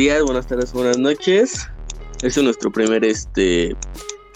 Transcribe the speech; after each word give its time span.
días, 0.00 0.22
buenas 0.22 0.46
tardes, 0.46 0.72
buenas 0.72 0.98
noches. 0.98 1.68
Este 2.22 2.28
es 2.28 2.42
nuestro 2.42 2.70
primer 2.72 3.04
este 3.04 3.76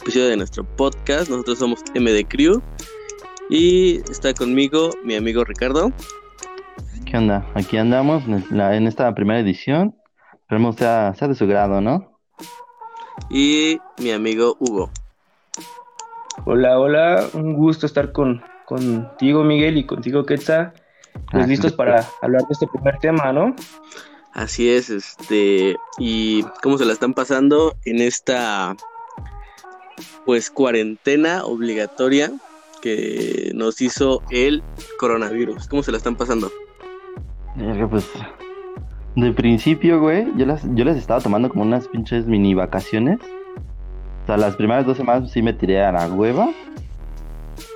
episodio 0.03 0.27
de 0.29 0.37
nuestro 0.37 0.63
podcast. 0.65 1.31
Nosotros 1.31 1.59
somos 1.59 1.81
MD 1.95 2.27
Crew 2.29 2.61
y 3.49 3.97
está 4.11 4.35
conmigo 4.35 4.91
mi 5.05 5.15
amigo 5.17 5.43
Ricardo. 5.43 5.91
¿Qué 7.07 7.17
onda? 7.17 7.47
Aquí 7.55 7.79
andamos 7.79 8.25
en, 8.25 8.45
la- 8.51 8.77
en 8.77 8.87
esta 8.87 9.15
primera 9.15 9.41
edición. 9.41 9.95
Esperemos 10.35 10.77
sea, 10.77 11.15
sea 11.15 11.29
de 11.29 11.35
su 11.35 11.47
grado, 11.47 11.81
¿no? 11.81 12.21
Y 13.31 13.79
mi 13.99 14.11
amigo 14.11 14.57
Hugo. 14.61 14.91
Hola, 16.45 16.79
hola, 16.79 17.27
un 17.33 17.55
gusto 17.55 17.87
estar 17.87 18.13
con, 18.13 18.43
contigo, 18.67 19.45
Miguel, 19.45 19.79
y 19.79 19.87
contigo, 19.87 20.27
Quetzal. 20.27 20.75
Pues 21.31 21.45
Ah, 21.45 21.47
listos 21.47 21.71
sí. 21.71 21.77
para 21.79 22.07
hablar 22.21 22.43
de 22.43 22.49
este 22.51 22.67
primer 22.67 22.99
tema, 22.99 23.33
¿no? 23.33 23.55
Así 24.35 24.69
es, 24.69 24.91
este, 24.91 25.77
y 25.99 26.43
cómo 26.61 26.77
se 26.77 26.85
la 26.85 26.93
están 26.93 27.15
pasando 27.15 27.77
en 27.85 28.01
esta 28.01 28.77
pues 30.27 30.51
cuarentena 30.51 31.45
obligatoria 31.45 32.33
que 32.83 33.53
nos 33.55 33.81
hizo 33.81 34.23
el 34.31 34.63
coronavirus. 34.99 35.69
¿Cómo 35.69 35.85
se 35.85 35.93
la 35.93 35.99
están 35.99 36.17
pasando? 36.17 36.51
Pues, 37.89 38.11
de 39.15 39.33
principio, 39.33 40.01
güey, 40.01 40.27
yo 40.37 40.47
las, 40.47 40.63
yo 40.75 40.85
las 40.85 40.97
estaba 40.97 41.21
tomando 41.21 41.49
como 41.49 41.63
unas 41.63 41.87
pinches 41.87 42.27
mini 42.27 42.55
vacaciones. 42.55 43.21
O 44.25 44.27
sea, 44.27 44.37
las 44.37 44.57
primeras 44.57 44.85
dos 44.85 44.97
semanas 44.97 45.31
sí 45.31 45.43
me 45.43 45.53
tiré 45.53 45.85
a 45.85 45.93
la 45.93 46.09
hueva. 46.09 46.51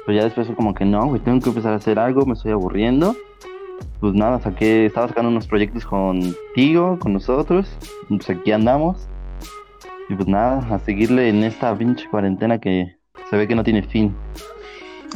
Pero 0.04 0.18
ya 0.18 0.24
después 0.24 0.48
fue 0.48 0.56
como 0.56 0.74
que 0.74 0.84
no, 0.84 1.06
güey, 1.06 1.20
tengo 1.20 1.40
que 1.40 1.50
empezar 1.50 1.72
a 1.72 1.76
hacer 1.76 2.00
algo, 2.00 2.26
me 2.26 2.32
estoy 2.32 2.50
aburriendo. 2.50 3.14
Pues 4.00 4.14
nada, 4.14 4.40
saqué, 4.40 4.86
estaba 4.86 5.08
sacando 5.08 5.30
unos 5.30 5.46
proyectos 5.46 5.84
contigo, 5.84 6.98
con 7.00 7.12
nosotros. 7.12 7.68
Pues 8.08 8.30
aquí 8.30 8.52
andamos. 8.52 9.08
Y 10.08 10.14
pues 10.14 10.28
nada, 10.28 10.66
a 10.74 10.78
seguirle 10.78 11.28
en 11.28 11.42
esta 11.44 11.76
pinche 11.76 12.08
cuarentena 12.08 12.58
que 12.58 12.96
se 13.28 13.36
ve 13.36 13.46
que 13.48 13.54
no 13.54 13.64
tiene 13.64 13.82
fin. 13.82 14.14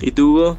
¿Y 0.01 0.11
tú, 0.11 0.35
Hugo? 0.37 0.57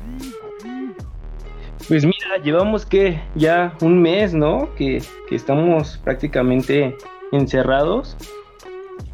Pues 1.87 2.05
mira, 2.05 2.41
llevamos 2.43 2.85
que 2.85 3.19
ya 3.35 3.73
un 3.81 4.01
mes, 4.01 4.33
¿no? 4.33 4.73
Que, 4.75 5.03
que 5.27 5.35
estamos 5.35 5.99
prácticamente 6.03 6.95
encerrados. 7.33 8.15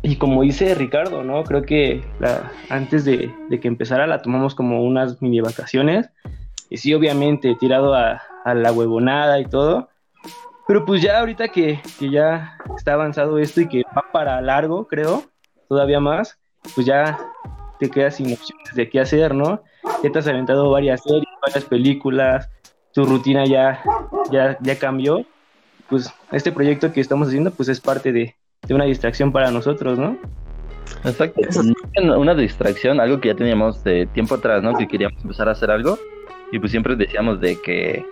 Y 0.04 0.18
como 0.18 0.44
dice 0.44 0.76
Ricardo, 0.76 1.24
¿no? 1.24 1.44
Creo 1.44 1.64
que 1.64 2.04
la- 2.20 2.52
antes 2.70 3.04
de, 3.06 3.34
de 3.50 3.60
que 3.60 3.68
empezara 3.68 4.06
la 4.08 4.22
tomamos 4.22 4.54
como 4.56 4.84
unas 4.84 5.22
mini 5.22 5.42
vacaciones. 5.42 6.10
Y 6.70 6.78
sí, 6.78 6.94
obviamente, 6.94 7.56
tirado 7.60 7.96
a, 7.96 8.22
a 8.46 8.54
la 8.54 8.72
huevonada 8.72 9.40
y 9.40 9.46
todo. 9.46 9.90
Pero 10.68 10.86
pues 10.86 11.02
ya 11.02 11.20
ahorita 11.20 11.48
que, 11.48 11.82
que 11.98 12.12
ya 12.12 12.58
está 12.78 12.94
avanzado 12.94 13.40
esto 13.40 13.62
y 13.62 13.68
que 13.68 13.84
va 13.96 14.06
para 14.12 14.40
largo, 14.42 14.88
creo, 14.88 15.24
todavía 15.68 16.00
más, 16.00 16.38
pues 16.76 16.86
ya 16.86 17.18
te 17.80 17.90
quedas 17.90 18.18
sin 18.18 18.34
opciones 18.34 18.76
de 18.76 18.90
qué 18.90 19.00
hacer, 19.00 19.34
¿no? 19.34 19.64
Ya 20.04 20.12
te 20.12 20.20
has 20.20 20.28
aventado 20.28 20.70
varias 20.70 21.02
series, 21.02 21.26
varias 21.42 21.66
películas, 21.66 22.50
tu 22.94 23.06
rutina 23.06 23.46
ya, 23.46 23.82
ya, 24.32 24.58
ya 24.62 24.78
cambió. 24.78 25.26
Pues 25.90 26.14
este 26.32 26.52
proyecto 26.52 26.92
que 26.94 27.02
estamos 27.02 27.30
haciendo 27.30 27.52
pues 27.52 27.70
es 27.70 27.82
parte 27.82 28.12
de, 28.12 28.36
de 28.68 28.74
una 28.76 28.86
distracción 28.86 29.32
para 29.32 29.50
nosotros, 29.50 29.98
¿no? 29.98 30.18
Exacto. 31.04 31.42
Una 32.18 32.36
distracción, 32.36 33.00
algo 33.00 33.20
que 33.20 33.30
ya 33.30 33.36
teníamos 33.36 33.84
de 33.84 34.06
tiempo 34.08 34.36
atrás, 34.36 34.62
¿no? 34.62 34.76
Que 34.76 34.88
queríamos 34.88 35.22
empezar 35.22 35.48
a 35.48 35.54
hacer 35.54 35.72
algo. 35.72 35.98
Y 36.52 36.60
pues 36.60 36.72
siempre 36.72 36.96
decíamos 36.96 37.40
de 37.40 37.60
que, 37.62 38.06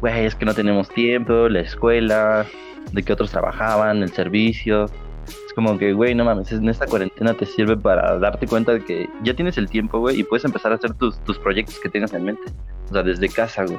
güey, 0.00 0.24
es 0.24 0.34
que 0.34 0.44
no 0.44 0.54
tenemos 0.54 0.88
tiempo, 0.88 1.48
la 1.48 1.60
escuela, 1.60 2.46
de 2.92 3.02
que 3.02 3.12
otros 3.12 3.30
trabajaban, 3.30 4.02
el 4.02 4.10
servicio. 4.12 4.86
Es 5.26 5.52
como 5.54 5.78
que, 5.78 5.92
güey, 5.92 6.14
no 6.14 6.24
mames, 6.24 6.50
en 6.52 6.68
esta 6.68 6.86
cuarentena 6.86 7.34
te 7.34 7.46
sirve 7.46 7.76
para 7.76 8.18
darte 8.18 8.46
cuenta 8.46 8.72
de 8.72 8.84
que 8.84 9.08
ya 9.22 9.34
tienes 9.34 9.58
el 9.58 9.68
tiempo, 9.68 10.00
güey, 10.00 10.20
y 10.20 10.24
puedes 10.24 10.44
empezar 10.44 10.72
a 10.72 10.76
hacer 10.76 10.94
tus, 10.94 11.18
tus 11.24 11.38
proyectos 11.38 11.78
que 11.78 11.88
tengas 11.88 12.12
en 12.14 12.24
mente. 12.24 12.42
O 12.90 12.92
sea, 12.92 13.02
desde 13.02 13.28
casa, 13.28 13.64
güey. 13.64 13.78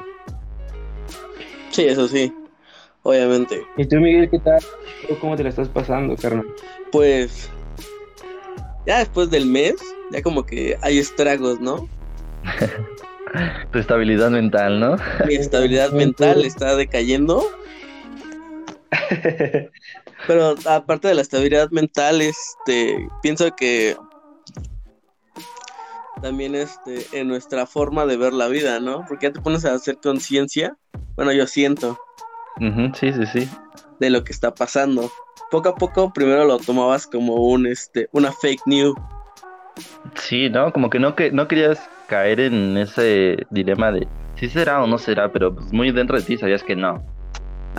Sí, 1.71 1.85
eso 1.85 2.07
sí, 2.07 2.31
obviamente. 3.01 3.65
¿Y 3.77 3.85
tú, 3.85 3.97
Miguel, 3.97 4.29
qué 4.29 4.39
tal? 4.39 4.61
¿Tú 5.07 5.17
¿Cómo 5.19 5.35
te 5.35 5.43
la 5.43 5.49
estás 5.49 5.67
pasando, 5.67 6.15
carnal? 6.15 6.45
Pues 6.91 7.49
ya 8.85 8.99
después 8.99 9.31
del 9.31 9.47
mes, 9.47 9.75
ya 10.11 10.21
como 10.21 10.45
que 10.45 10.77
hay 10.81 10.99
estragos, 10.99 11.59
¿no? 11.59 11.89
Tu 13.71 13.79
estabilidad 13.79 14.29
mental, 14.29 14.79
¿no? 14.79 14.97
Mi 15.25 15.35
estabilidad 15.35 15.91
mental 15.93 16.45
está 16.45 16.75
decayendo. 16.75 17.43
Pero 20.27 20.55
aparte 20.65 21.07
de 21.09 21.15
la 21.15 21.21
estabilidad 21.21 21.69
mental, 21.71 22.21
este, 22.21 23.07
pienso 23.21 23.53
que 23.55 23.97
también 26.21 26.55
este, 26.55 27.05
en 27.11 27.27
nuestra 27.27 27.65
forma 27.65 28.05
de 28.05 28.15
ver 28.15 28.31
la 28.31 28.47
vida, 28.47 28.79
¿no? 28.79 29.03
Porque 29.07 29.27
ya 29.27 29.33
te 29.33 29.41
pones 29.41 29.65
a 29.65 29.73
hacer 29.73 29.97
conciencia, 30.01 30.77
bueno, 31.15 31.33
yo 31.33 31.45
siento, 31.47 31.99
sí, 32.93 33.11
sí, 33.11 33.25
sí. 33.25 33.49
de 33.99 34.09
lo 34.09 34.23
que 34.23 34.31
está 34.31 34.53
pasando. 34.53 35.11
Poco 35.51 35.69
a 35.69 35.75
poco, 35.75 36.13
primero 36.13 36.45
lo 36.45 36.57
tomabas 36.57 37.05
como 37.07 37.35
un, 37.35 37.67
este, 37.67 38.07
una 38.13 38.31
fake 38.31 38.65
news. 38.65 38.95
Sí, 40.15 40.49
¿no? 40.49 40.71
Como 40.71 40.89
que 40.89 40.99
no, 40.99 41.15
que 41.15 41.31
no 41.31 41.47
querías 41.47 41.89
caer 42.13 42.39
en 42.39 42.77
ese 42.77 43.37
dilema 43.49 43.91
de 43.91 44.07
si 44.35 44.47
será 44.49 44.83
o 44.83 44.87
no 44.87 44.97
será, 44.97 45.31
pero 45.31 45.53
pues 45.55 45.71
muy 45.73 45.91
dentro 45.91 46.15
de 46.17 46.23
ti 46.23 46.37
sabías 46.37 46.63
que 46.63 46.75
no. 46.75 47.03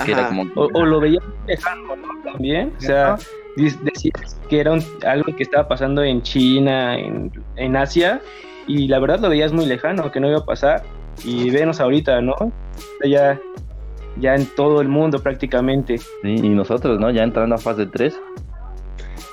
Que 0.04 0.10
era 0.12 0.22
Ajá. 0.22 0.28
como 0.28 0.42
O, 0.56 0.68
o 0.72 0.84
lo 0.84 0.98
veías 1.00 1.22
muy 1.24 1.46
lejano, 1.46 1.94
¿no? 1.96 2.32
También. 2.32 2.72
O 2.76 2.80
sea, 2.80 3.16
decías 3.56 4.40
que 4.48 4.60
era 4.60 4.72
un- 4.72 4.82
algo 5.06 5.34
que 5.36 5.44
estaba 5.44 5.68
pasando 5.68 6.02
en 6.02 6.20
China, 6.22 6.98
en, 6.98 7.30
en 7.56 7.76
Asia, 7.76 8.20
y 8.66 8.88
la 8.88 8.98
verdad 8.98 9.20
lo 9.20 9.28
veías 9.28 9.52
muy 9.52 9.66
lejano, 9.66 10.10
que 10.10 10.18
no 10.18 10.28
iba 10.28 10.38
a 10.38 10.44
pasar. 10.44 10.82
Y 11.24 11.50
venos 11.50 11.80
ahorita, 11.80 12.20
¿no? 12.20 12.34
Ya, 13.06 13.38
ya 14.18 14.34
en 14.34 14.46
todo 14.56 14.80
el 14.80 14.88
mundo 14.88 15.22
prácticamente. 15.22 15.98
Sí, 15.98 16.08
y 16.22 16.48
nosotros, 16.48 16.98
¿no? 16.98 17.10
Ya 17.10 17.22
entrando 17.22 17.54
a 17.54 17.58
fase 17.58 17.86
3. 17.86 18.18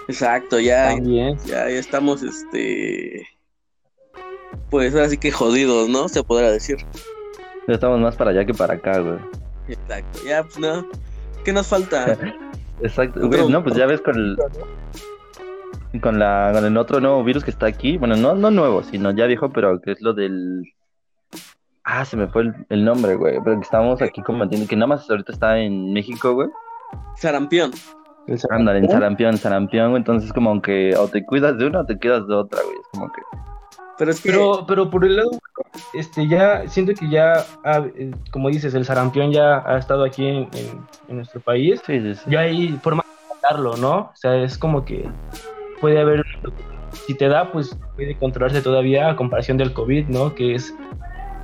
Exacto, 0.08 0.60
ya, 0.60 0.90
También. 0.90 1.38
ya, 1.46 1.70
ya 1.70 1.80
estamos, 1.80 2.22
este, 2.22 3.26
pues 4.70 4.94
ahora 4.94 5.10
sí 5.10 5.18
que 5.18 5.32
jodidos, 5.32 5.90
¿no? 5.90 6.08
Se 6.08 6.24
podrá 6.24 6.52
decir. 6.52 6.78
Ya 7.68 7.76
estamos 7.76 8.00
más 8.00 8.16
para 8.16 8.32
allá 8.32 8.46
que 8.46 8.54
para 8.54 8.76
acá, 8.76 9.00
güey. 9.00 9.20
Exacto, 9.68 10.20
ya, 10.26 10.44
pues 10.44 10.60
no. 10.60 10.86
¿Qué 11.44 11.54
nos 11.54 11.68
falta? 11.68 12.18
Exacto. 12.82 13.28
Güey, 13.28 13.48
no, 13.50 13.64
pues 13.64 13.76
ya 13.76 13.86
ves 13.86 14.02
con 14.02 14.16
el 14.16 14.38
con 16.02 16.20
la 16.20 16.52
con 16.54 16.64
el 16.66 16.78
otro 16.78 17.02
nuevo 17.02 17.24
virus 17.24 17.44
que 17.44 17.52
está 17.52 17.68
aquí. 17.68 17.98
Bueno, 17.98 18.16
no 18.16 18.34
no 18.36 18.50
nuevo, 18.50 18.84
sino 18.84 19.12
ya 19.12 19.26
viejo, 19.26 19.52
pero 19.52 19.80
que 19.82 19.92
es 19.92 20.02
lo 20.02 20.14
del 20.14 20.64
Ah, 21.84 22.06
se 22.06 22.16
me 22.16 22.28
fue 22.28 22.44
el, 22.44 22.54
el 22.70 22.86
nombre, 22.86 23.16
güey. 23.16 23.40
Pero 23.44 23.58
que 23.58 23.64
estamos 23.66 24.02
aquí 24.02 24.22
combatiendo, 24.22 24.68
que 24.68 24.76
nada 24.76 24.88
más 24.88 25.10
ahorita 25.10 25.32
está 25.32 25.60
en 25.60 25.94
México, 25.94 26.34
güey. 26.34 26.50
Sarampión. 27.16 27.72
Ándale, 28.50 28.80
en 28.80 28.90
sarampión. 28.90 29.38
sarampión, 29.38 29.96
entonces 29.96 30.32
como 30.32 30.62
que 30.62 30.96
o 30.96 31.08
te 31.08 31.26
cuidas 31.26 31.58
de 31.58 31.66
una 31.66 31.82
o 31.82 31.86
te 31.86 31.98
quedas 31.98 32.28
de 32.28 32.36
otra, 32.36 32.62
güey. 32.64 32.76
Es 32.76 32.88
como 32.92 33.12
que 33.12 33.22
Pero 34.02 34.12
es 34.14 34.20
que, 34.20 34.32
Pero, 34.32 34.66
pero 34.68 34.90
por 34.90 35.06
el 35.06 35.16
lado, 35.16 35.30
este, 35.94 36.28
ya 36.28 36.68
siento 36.68 36.92
que 36.96 37.08
ya, 37.08 37.46
ha- 37.64 37.86
eh, 37.96 38.10
como 38.32 38.50
dices, 38.50 38.74
el 38.74 38.84
sarampión 38.84 39.32
ya 39.32 39.62
ha 39.64 39.78
estado 39.78 40.04
aquí 40.04 40.26
en, 40.26 40.38
en- 40.56 40.88
en 41.08 41.16
nuestro 41.18 41.40
país. 41.40 41.80
sí, 41.86 42.00
sí, 42.02 42.16
sí. 42.16 42.22
Ya 42.32 42.40
hay 42.40 42.70
forma 42.82 43.04
de 43.04 43.36
tratarlo, 43.40 43.78
¿no? 43.78 43.96
O 43.98 44.12
sea, 44.16 44.38
es 44.38 44.58
como 44.58 44.84
que 44.86 45.08
puede 45.80 46.00
haber, 46.02 46.26
si 47.06 47.14
te 47.16 47.28
da, 47.28 47.52
pues 47.52 47.78
puede 47.96 48.18
controlarse 48.18 48.64
todavía 48.64 49.08
a 49.08 49.16
comparación 49.16 49.60
del 49.60 49.72
COVID, 49.72 50.08
¿no? 50.08 50.34
Que 50.34 50.56
es 50.56 50.74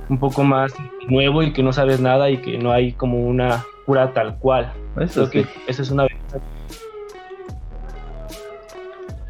un 0.08 0.18
poco 0.18 0.42
más 0.42 0.74
nuevo 1.08 1.44
y 1.44 1.52
que 1.52 1.62
no 1.62 1.72
sabes 1.72 2.00
nada 2.00 2.28
y 2.28 2.38
que 2.38 2.58
no 2.58 2.72
hay 2.72 2.92
como 2.92 3.20
una 3.20 3.64
cura 3.86 4.12
tal 4.12 4.36
cual. 4.40 4.72
Eso 4.98 5.30
Creo 5.30 5.44
sí. 5.44 5.48
que 5.48 5.70
esa 5.70 5.82
es 5.82 5.92
una. 5.92 6.08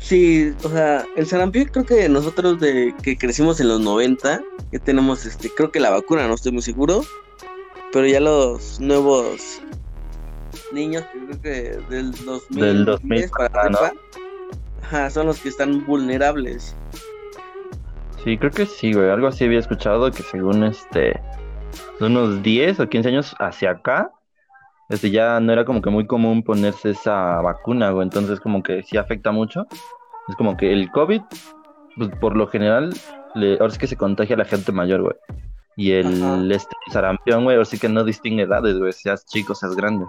Sí, 0.08 0.54
o 0.64 0.68
sea, 0.70 1.06
el 1.16 1.26
sarampión 1.26 1.66
creo 1.66 1.84
que 1.84 2.08
nosotros 2.08 2.58
de 2.60 2.94
que 3.02 3.18
crecimos 3.18 3.60
en 3.60 3.68
los 3.68 3.80
90, 3.80 4.42
ya 4.72 4.78
tenemos, 4.78 5.26
este, 5.26 5.50
creo 5.50 5.70
que 5.70 5.80
la 5.80 5.90
vacuna, 5.90 6.26
no 6.26 6.34
estoy 6.34 6.52
muy 6.52 6.62
seguro, 6.62 7.02
pero 7.92 8.06
ya 8.06 8.18
los 8.18 8.80
nuevos 8.80 9.60
niños, 10.72 11.04
que 11.12 11.18
creo 11.26 11.42
que 11.42 11.94
del 11.94 12.12
2000, 12.24 12.60
Del 12.60 12.84
2000 12.86 13.30
para 13.30 13.62
arriba, 13.62 13.92
ajá, 14.82 15.10
son 15.10 15.26
los 15.26 15.40
que 15.40 15.50
están 15.50 15.84
vulnerables. 15.84 16.74
Sí, 18.24 18.38
creo 18.38 18.50
que 18.50 18.66
sí, 18.66 18.92
güey. 18.94 19.10
Algo 19.10 19.26
así 19.26 19.44
había 19.44 19.58
escuchado 19.58 20.10
que 20.10 20.22
según 20.22 20.64
este, 20.64 21.20
de 22.00 22.06
unos 22.06 22.42
10 22.42 22.80
o 22.80 22.88
15 22.88 23.08
años 23.10 23.36
hacia 23.38 23.72
acá, 23.72 24.10
este 24.88 25.10
ya 25.10 25.38
no 25.38 25.52
era 25.52 25.66
como 25.66 25.82
que 25.82 25.90
muy 25.90 26.06
común 26.06 26.42
ponerse 26.42 26.90
esa 26.90 27.40
vacuna, 27.42 27.90
güey. 27.90 28.04
Entonces 28.04 28.40
como 28.40 28.62
que 28.62 28.82
sí 28.82 28.96
afecta 28.96 29.30
mucho. 29.32 29.66
Es 30.28 30.36
como 30.36 30.56
que 30.56 30.72
el 30.72 30.90
COVID, 30.90 31.22
pues 31.96 32.10
por 32.20 32.36
lo 32.36 32.46
general, 32.46 32.92
le, 33.34 33.58
ahora 33.58 33.70
sí 33.70 33.78
que 33.78 33.86
se 33.86 33.96
contagia 33.96 34.36
a 34.36 34.38
la 34.38 34.44
gente 34.44 34.72
mayor, 34.72 35.02
güey. 35.02 35.16
Y 35.76 35.92
el 35.92 36.22
Ajá. 36.22 36.42
este 36.50 36.74
sarampión, 36.92 37.44
güey, 37.44 37.56
ahora 37.56 37.64
sí 37.64 37.78
que 37.78 37.88
no 37.88 38.04
distingue 38.04 38.42
edades, 38.42 38.78
güey. 38.78 38.92
Seas 38.92 39.24
chico, 39.26 39.54
seas 39.54 39.76
grande. 39.76 40.04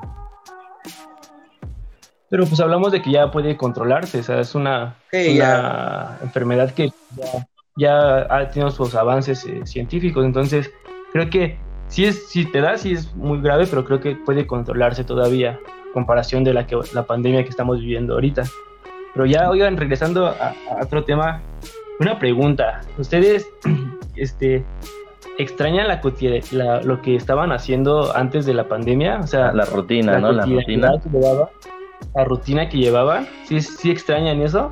Pero 2.30 2.46
pues 2.46 2.60
hablamos 2.60 2.92
de 2.92 3.02
que 3.02 3.12
ya 3.12 3.32
puede 3.32 3.58
controlarse, 3.58 4.20
o 4.20 4.24
sea, 4.24 4.40
es 4.40 4.54
una, 4.54 4.96
Sí, 5.12 5.38
una 5.38 6.20
enfermedad 6.22 6.72
que 6.74 6.92
ya, 7.16 7.48
ya 7.76 8.28
ha 8.30 8.48
tenido 8.50 8.70
sus 8.70 8.94
avances 8.94 9.46
eh, 9.46 9.62
científicos, 9.66 10.24
entonces 10.24 10.70
creo 11.12 11.28
que 11.30 11.58
si 11.88 12.06
es, 12.06 12.30
si 12.30 12.46
te 12.46 12.62
da, 12.62 12.78
sí 12.78 12.92
es 12.92 13.16
muy 13.16 13.42
grave, 13.42 13.66
pero 13.68 13.84
creo 13.84 14.00
que 14.00 14.16
puede 14.16 14.46
controlarse 14.46 15.04
todavía, 15.04 15.60
en 15.88 15.94
comparación 15.94 16.44
de 16.44 16.54
la 16.54 16.68
que 16.68 16.78
la 16.94 17.04
pandemia 17.08 17.44
que 17.44 17.50
estamos 17.50 17.80
viviendo 17.80 18.14
ahorita. 18.14 18.44
Pero 19.14 19.26
ya, 19.26 19.50
oigan, 19.50 19.78
regresando 19.78 20.28
a, 20.28 20.54
a 20.72 20.84
otro 20.84 21.04
tema, 21.04 21.42
una 22.00 22.20
pregunta. 22.20 22.82
¿Ustedes 22.98 23.48
este, 24.16 24.64
extrañan 25.38 25.88
la, 25.88 26.02
la- 26.52 26.82
lo 26.82 27.02
que 27.02 27.16
estaban 27.16 27.52
haciendo 27.52 28.16
antes 28.16 28.46
de 28.46 28.54
la 28.54 28.68
pandemia? 28.68 29.20
O 29.22 29.28
sea, 29.28 29.52
La 29.54 29.66
rutina, 29.66 30.20
¿no? 30.20 30.32
La 30.32 30.46
rutina. 30.46 30.92
que 31.02 31.10
llevaba, 31.10 31.50
la 32.16 32.24
rutina 32.24 32.70
que 32.70 32.78
llevaban. 32.78 33.28
¿Sí, 33.46 33.62
sí 33.62 33.92
extrañan 33.92 34.42
eso? 34.42 34.72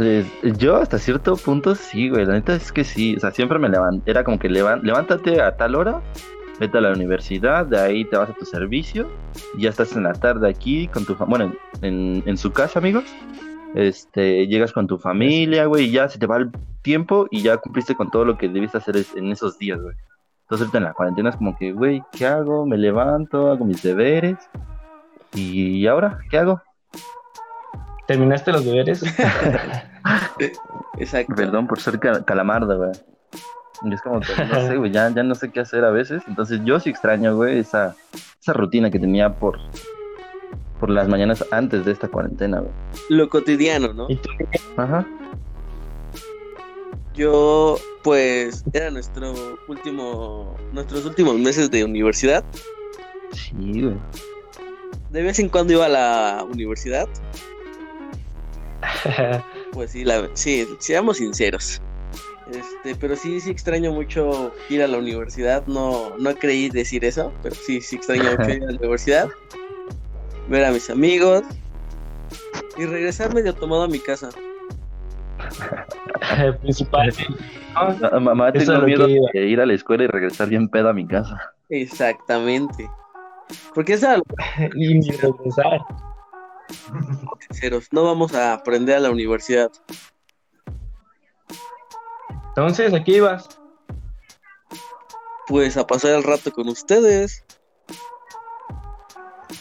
Eh, 0.00 0.24
yo 0.58 0.76
hasta 0.76 0.98
cierto 0.98 1.36
punto 1.36 1.74
sí, 1.74 2.08
güey. 2.08 2.24
La 2.26 2.34
neta 2.34 2.54
es 2.54 2.72
que 2.72 2.84
sí. 2.84 3.16
O 3.16 3.20
sea, 3.20 3.30
siempre 3.30 3.58
me 3.58 3.68
levanté. 3.68 4.10
Era 4.10 4.24
como 4.24 4.38
que 4.38 4.48
levan- 4.48 4.82
levántate 4.82 5.40
a 5.40 5.56
tal 5.56 5.74
hora, 5.76 6.00
vete 6.58 6.78
a 6.78 6.80
la 6.80 6.90
universidad, 6.92 7.64
de 7.66 7.78
ahí 7.78 8.04
te 8.04 8.16
vas 8.16 8.30
a 8.30 8.34
tu 8.34 8.44
servicio. 8.44 9.08
Y 9.56 9.62
ya 9.62 9.70
estás 9.70 9.94
en 9.96 10.02
la 10.04 10.12
tarde 10.14 10.48
aquí 10.48 10.88
con 10.88 11.04
tu 11.04 11.14
familia. 11.14 11.46
Bueno, 11.46 11.54
en, 11.82 12.22
en 12.26 12.36
su 12.36 12.50
casa, 12.52 12.80
amigos. 12.80 13.04
Este, 13.74 14.46
llegas 14.46 14.72
con 14.72 14.86
tu 14.86 14.98
familia, 14.98 15.66
güey, 15.66 15.84
y 15.86 15.90
ya 15.92 16.08
se 16.08 16.18
te 16.18 16.26
va 16.26 16.38
el 16.38 16.50
tiempo 16.82 17.26
y 17.30 17.42
ya 17.42 17.56
cumpliste 17.58 17.94
con 17.94 18.10
todo 18.10 18.24
lo 18.24 18.38
que 18.38 18.48
debiste 18.48 18.78
hacer 18.78 18.96
en 19.16 19.30
esos 19.30 19.58
días, 19.58 19.80
güey. 19.80 19.94
Entonces 20.42 20.62
ahorita 20.66 20.78
en 20.78 20.84
la 20.84 20.92
cuarentena 20.94 21.28
es 21.30 21.36
como 21.36 21.56
que, 21.56 21.72
güey, 21.72 22.02
¿qué 22.12 22.26
hago? 22.26 22.64
Me 22.66 22.78
levanto, 22.78 23.50
hago 23.50 23.64
mis 23.66 23.82
deberes. 23.82 24.38
¿Y 25.34 25.86
ahora? 25.86 26.18
¿Qué 26.30 26.38
hago? 26.38 26.62
¿Terminaste 28.06 28.52
los 28.52 28.64
deberes? 28.64 29.02
Exacto. 30.98 31.34
Perdón 31.34 31.66
por 31.66 31.80
ser 31.80 31.98
cal- 31.98 32.24
calamardo, 32.24 32.76
güey. 32.78 32.92
Es 33.92 34.02
como 34.02 34.20
que, 34.20 34.32
no 34.50 34.60
sé, 34.66 34.76
güey, 34.76 34.90
ya, 34.90 35.08
ya 35.10 35.22
no 35.22 35.34
sé 35.34 35.50
qué 35.50 35.60
hacer 35.60 35.84
a 35.84 35.90
veces. 35.90 36.22
Entonces 36.26 36.60
yo 36.64 36.80
sí 36.80 36.90
extraño, 36.90 37.36
güey, 37.36 37.58
esa, 37.58 37.94
esa 38.40 38.52
rutina 38.52 38.90
que 38.90 38.98
tenía 38.98 39.34
por, 39.34 39.58
por 40.78 40.90
las 40.90 41.08
mañanas 41.08 41.44
antes 41.50 41.84
de 41.84 41.92
esta 41.92 42.08
cuarentena, 42.08 42.60
güey. 42.60 42.72
Lo 43.08 43.28
cotidiano, 43.28 43.92
¿no? 43.92 44.06
¿Y 44.08 44.16
tú? 44.16 44.30
Ajá. 44.76 45.06
Yo, 47.14 47.76
pues, 48.02 48.64
era 48.72 48.90
nuestro 48.90 49.58
último, 49.66 50.56
nuestros 50.72 51.04
últimos 51.04 51.36
meses 51.36 51.70
de 51.70 51.84
universidad. 51.84 52.44
Sí, 53.32 53.82
güey. 53.82 53.96
De 55.10 55.22
vez 55.22 55.38
en 55.38 55.48
cuando 55.48 55.72
iba 55.72 55.86
a 55.86 55.88
la 55.88 56.46
universidad. 56.50 57.08
Pues 59.72 59.90
sí, 59.90 60.02
la, 60.02 60.28
sí, 60.32 60.66
seamos 60.78 61.18
sinceros. 61.18 61.80
Este, 62.50 62.94
pero 62.94 63.14
sí, 63.14 63.38
sí 63.38 63.50
extraño 63.50 63.92
mucho 63.92 64.52
ir 64.70 64.82
a 64.82 64.88
la 64.88 64.98
universidad. 64.98 65.66
No, 65.66 66.16
no 66.18 66.34
creí 66.34 66.70
decir 66.70 67.04
eso, 67.04 67.32
pero 67.42 67.54
sí, 67.54 67.80
sí 67.80 67.96
extraño 67.96 68.24
mucho 68.30 68.50
ir 68.50 68.62
a 68.62 68.66
la 68.66 68.72
universidad. 68.78 69.28
Ver 70.48 70.64
a 70.64 70.70
mis 70.72 70.88
amigos. 70.90 71.42
Y 72.76 72.84
regresar 72.86 73.34
medio 73.34 73.54
tomado 73.54 73.82
a 73.82 73.88
mi 73.88 73.98
casa. 73.98 74.30
Principalmente. 76.60 77.26
¿no? 77.28 77.36
Ah, 78.12 78.20
Mamá, 78.20 78.50
Eso 78.50 78.72
tengo 78.72 78.86
miedo 78.86 79.06
de 79.06 79.46
ir 79.46 79.60
a 79.60 79.66
la 79.66 79.74
escuela 79.74 80.04
y 80.04 80.06
regresar 80.06 80.48
bien 80.48 80.68
pedo 80.68 80.88
a 80.88 80.92
mi 80.92 81.06
casa. 81.06 81.54
Exactamente. 81.68 82.88
Porque 83.74 83.94
es 83.94 84.04
algo 84.04 84.24
Y 84.74 84.94
ni 84.94 85.10
regresar. 85.10 85.80
sinceros. 87.48 87.88
No 87.92 88.04
vamos 88.04 88.34
a 88.34 88.52
aprender 88.54 88.96
a 88.96 89.00
la 89.00 89.10
universidad. 89.10 89.70
Entonces, 92.50 92.92
¿a 92.94 93.02
qué 93.04 93.12
ibas? 93.16 93.48
Pues 95.46 95.76
a 95.76 95.86
pasar 95.86 96.12
el 96.12 96.22
rato 96.24 96.52
con 96.52 96.68
ustedes. 96.68 97.44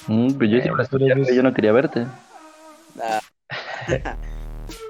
Mm, 0.08 0.34
pues 0.34 0.50
yo, 0.50 0.58
Eh, 0.58 1.44
no 1.44 1.54
quería 1.54 1.72
verte. 1.72 2.06
Ah, 3.02 3.20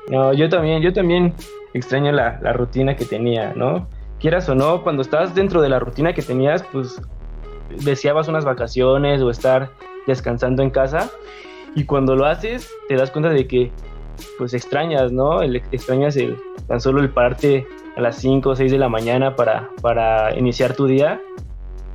No, 0.10 0.34
yo 0.34 0.50
también, 0.50 0.82
yo 0.82 0.94
también 0.94 1.34
extraño 1.74 2.12
la, 2.12 2.40
la 2.42 2.54
rutina 2.54 2.96
que 2.96 3.06
tenía, 3.06 3.54
¿no? 3.56 3.90
Quieras 4.20 4.48
o 4.50 4.56
no, 4.56 4.82
cuando 4.82 5.02
estás 5.02 5.36
dentro 5.36 5.62
de 5.62 5.70
la 5.70 5.80
rutina 5.80 6.14
que 6.14 6.22
tenías, 6.22 6.64
pues 6.72 7.00
deseabas 7.84 8.28
unas 8.28 8.46
vacaciones 8.46 9.22
o 9.22 9.30
estar 9.30 9.70
descansando 10.08 10.64
en 10.64 10.70
casa. 10.70 11.10
Y 11.76 11.84
cuando 11.84 12.16
lo 12.16 12.26
haces, 12.26 12.72
te 12.88 12.96
das 12.96 13.12
cuenta 13.12 13.30
de 13.30 13.48
que, 13.48 13.72
pues 14.38 14.54
extrañas, 14.54 15.12
¿no? 15.12 15.42
El, 15.42 15.58
extrañas 15.72 16.16
el, 16.16 16.38
tan 16.68 16.82
solo 16.82 17.02
el 17.02 17.10
pararte 17.10 17.68
a 17.96 18.02
las 18.02 18.16
5 18.18 18.50
o 18.50 18.56
6 18.56 18.72
de 18.72 18.78
la 18.78 18.90
mañana 18.90 19.36
para, 19.36 19.70
para 19.82 20.36
iniciar 20.38 20.74
tu 20.74 20.88
día. 20.88 21.22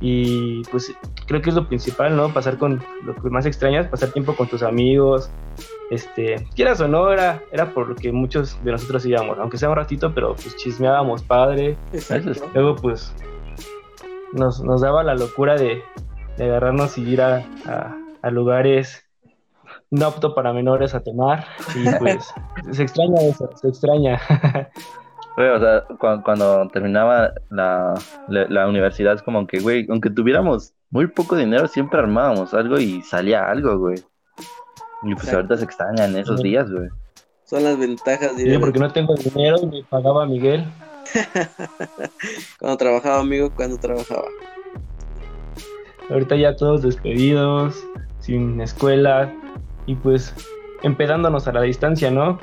Y 0.01 0.63
pues 0.65 0.93
creo 1.27 1.41
que 1.41 1.49
es 1.49 1.55
lo 1.55 1.67
principal, 1.67 2.15
¿no? 2.17 2.29
Pasar 2.33 2.57
con 2.57 2.81
lo 3.05 3.15
que 3.15 3.29
más 3.29 3.45
extrañas, 3.45 3.87
pasar 3.87 4.09
tiempo 4.09 4.35
con 4.35 4.47
tus 4.47 4.61
amigos, 4.63 5.29
este, 5.91 6.45
quieras 6.55 6.81
o 6.81 6.87
no, 6.87 7.11
era, 7.11 7.41
era 7.51 7.73
por 7.73 7.87
lo 7.87 7.95
que 7.95 8.11
muchos 8.11 8.61
de 8.63 8.71
nosotros 8.71 9.05
íbamos, 9.05 9.37
aunque 9.39 9.57
sea 9.57 9.69
un 9.69 9.75
ratito, 9.75 10.13
pero 10.13 10.33
pues 10.35 10.55
chismeábamos 10.57 11.23
padre. 11.23 11.77
exacto. 11.93 12.31
Luego 12.53 12.75
pues 12.75 13.13
nos, 14.33 14.61
nos 14.63 14.81
daba 14.81 15.03
la 15.03 15.15
locura 15.15 15.55
de, 15.55 15.81
de 16.37 16.43
agarrarnos 16.43 16.97
y 16.97 17.03
ir 17.09 17.21
a, 17.21 17.45
a- 17.65 17.95
a 18.21 18.29
lugares 18.31 19.05
no 19.91 20.07
apto 20.07 20.33
para 20.33 20.53
menores 20.53 20.95
a 20.95 21.01
tomar. 21.01 21.45
Y 21.75 21.85
pues 21.99 22.33
se 22.71 22.83
extraña 22.83 23.21
eso, 23.21 23.49
se 23.55 23.67
extraña. 23.69 24.19
Güey, 25.35 25.49
o 25.49 25.59
sea, 25.59 25.83
cuando, 25.99 26.23
cuando 26.23 26.67
terminaba 26.69 27.33
la, 27.49 27.93
la, 28.27 28.45
la 28.49 28.67
universidad, 28.67 29.13
es 29.15 29.23
como 29.23 29.47
que, 29.47 29.59
güey, 29.59 29.87
aunque 29.89 30.09
tuviéramos 30.11 30.73
muy 30.91 31.07
poco 31.07 31.35
dinero, 31.35 31.67
siempre 31.67 31.99
armábamos 31.99 32.53
algo 32.53 32.77
y 32.77 33.01
salía 33.01 33.49
algo, 33.49 33.77
güey. 33.79 33.95
Y 35.03 35.13
pues 35.15 35.27
Exacto. 35.27 35.37
ahorita 35.37 35.57
se 35.57 35.65
extrañan 35.65 36.15
esos 36.15 36.39
Sí. 36.39 36.49
días, 36.49 36.71
güey. 36.71 36.89
Son 37.45 37.63
las 37.63 37.77
ventajas 37.77 38.37
de 38.37 38.51
Yo 38.51 38.59
porque 38.59 38.79
no 38.79 38.91
tengo 38.91 39.15
dinero 39.15 39.57
y 39.61 39.65
me 39.65 39.83
pagaba 39.83 40.25
Miguel. 40.25 40.65
cuando 42.59 42.77
trabajaba, 42.77 43.19
amigo, 43.19 43.51
cuando 43.55 43.77
trabajaba. 43.77 44.25
Ahorita 46.09 46.35
ya 46.35 46.55
todos 46.55 46.81
despedidos, 46.83 47.83
sin 48.19 48.59
escuela 48.61 49.33
y 49.85 49.95
pues 49.95 50.33
empedándonos 50.83 51.47
a 51.47 51.51
la 51.53 51.61
distancia, 51.61 52.11
¿no? 52.11 52.39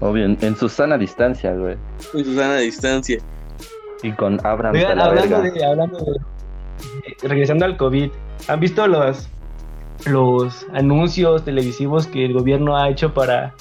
Obvio, 0.00 0.24
en, 0.24 0.38
en 0.40 0.56
su 0.56 0.68
sana 0.68 0.96
distancia, 0.98 1.52
güey. 1.54 1.76
Con 2.12 2.24
Susana 2.24 2.54
a 2.54 2.58
distancia. 2.58 3.18
Y 4.02 4.12
con 4.12 4.38
Abraham 4.46 4.74
a 4.74 4.78
Oigan, 4.78 4.98
la 4.98 5.04
hablando 5.06 5.42
verga. 5.42 5.50
de, 5.58 5.64
hablando 5.64 5.98
de, 5.98 6.12
eh, 7.08 7.16
regresando 7.22 7.64
al 7.64 7.76
COVID, 7.76 8.10
¿han 8.48 8.60
visto 8.60 8.86
los, 8.86 9.28
los 10.06 10.66
anuncios 10.74 11.44
televisivos 11.44 12.06
que 12.06 12.26
el 12.26 12.34
gobierno 12.34 12.76
ha 12.76 12.88
hecho 12.90 13.12
para, 13.14 13.54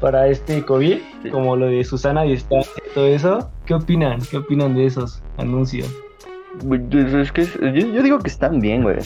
para 0.00 0.28
este 0.28 0.62
COVID? 0.64 0.98
Sí. 1.22 1.30
Como 1.30 1.56
lo 1.56 1.66
de 1.66 1.82
Susana 1.84 2.20
a 2.20 2.24
distancia 2.24 2.72
y 2.90 2.94
todo 2.94 3.06
eso. 3.06 3.50
¿Qué 3.66 3.74
opinan? 3.74 4.20
¿Qué 4.30 4.36
opinan 4.36 4.74
de 4.74 4.86
esos 4.86 5.22
anuncios? 5.38 5.90
Güey, 6.62 6.82
Es 6.92 7.12
es 7.14 7.32
que 7.32 7.40
es- 7.42 7.54
yo, 7.60 7.70
yo 7.70 8.02
digo 8.02 8.18
que 8.20 8.28
están 8.28 8.60
bien, 8.60 8.82
güey. 8.82 8.96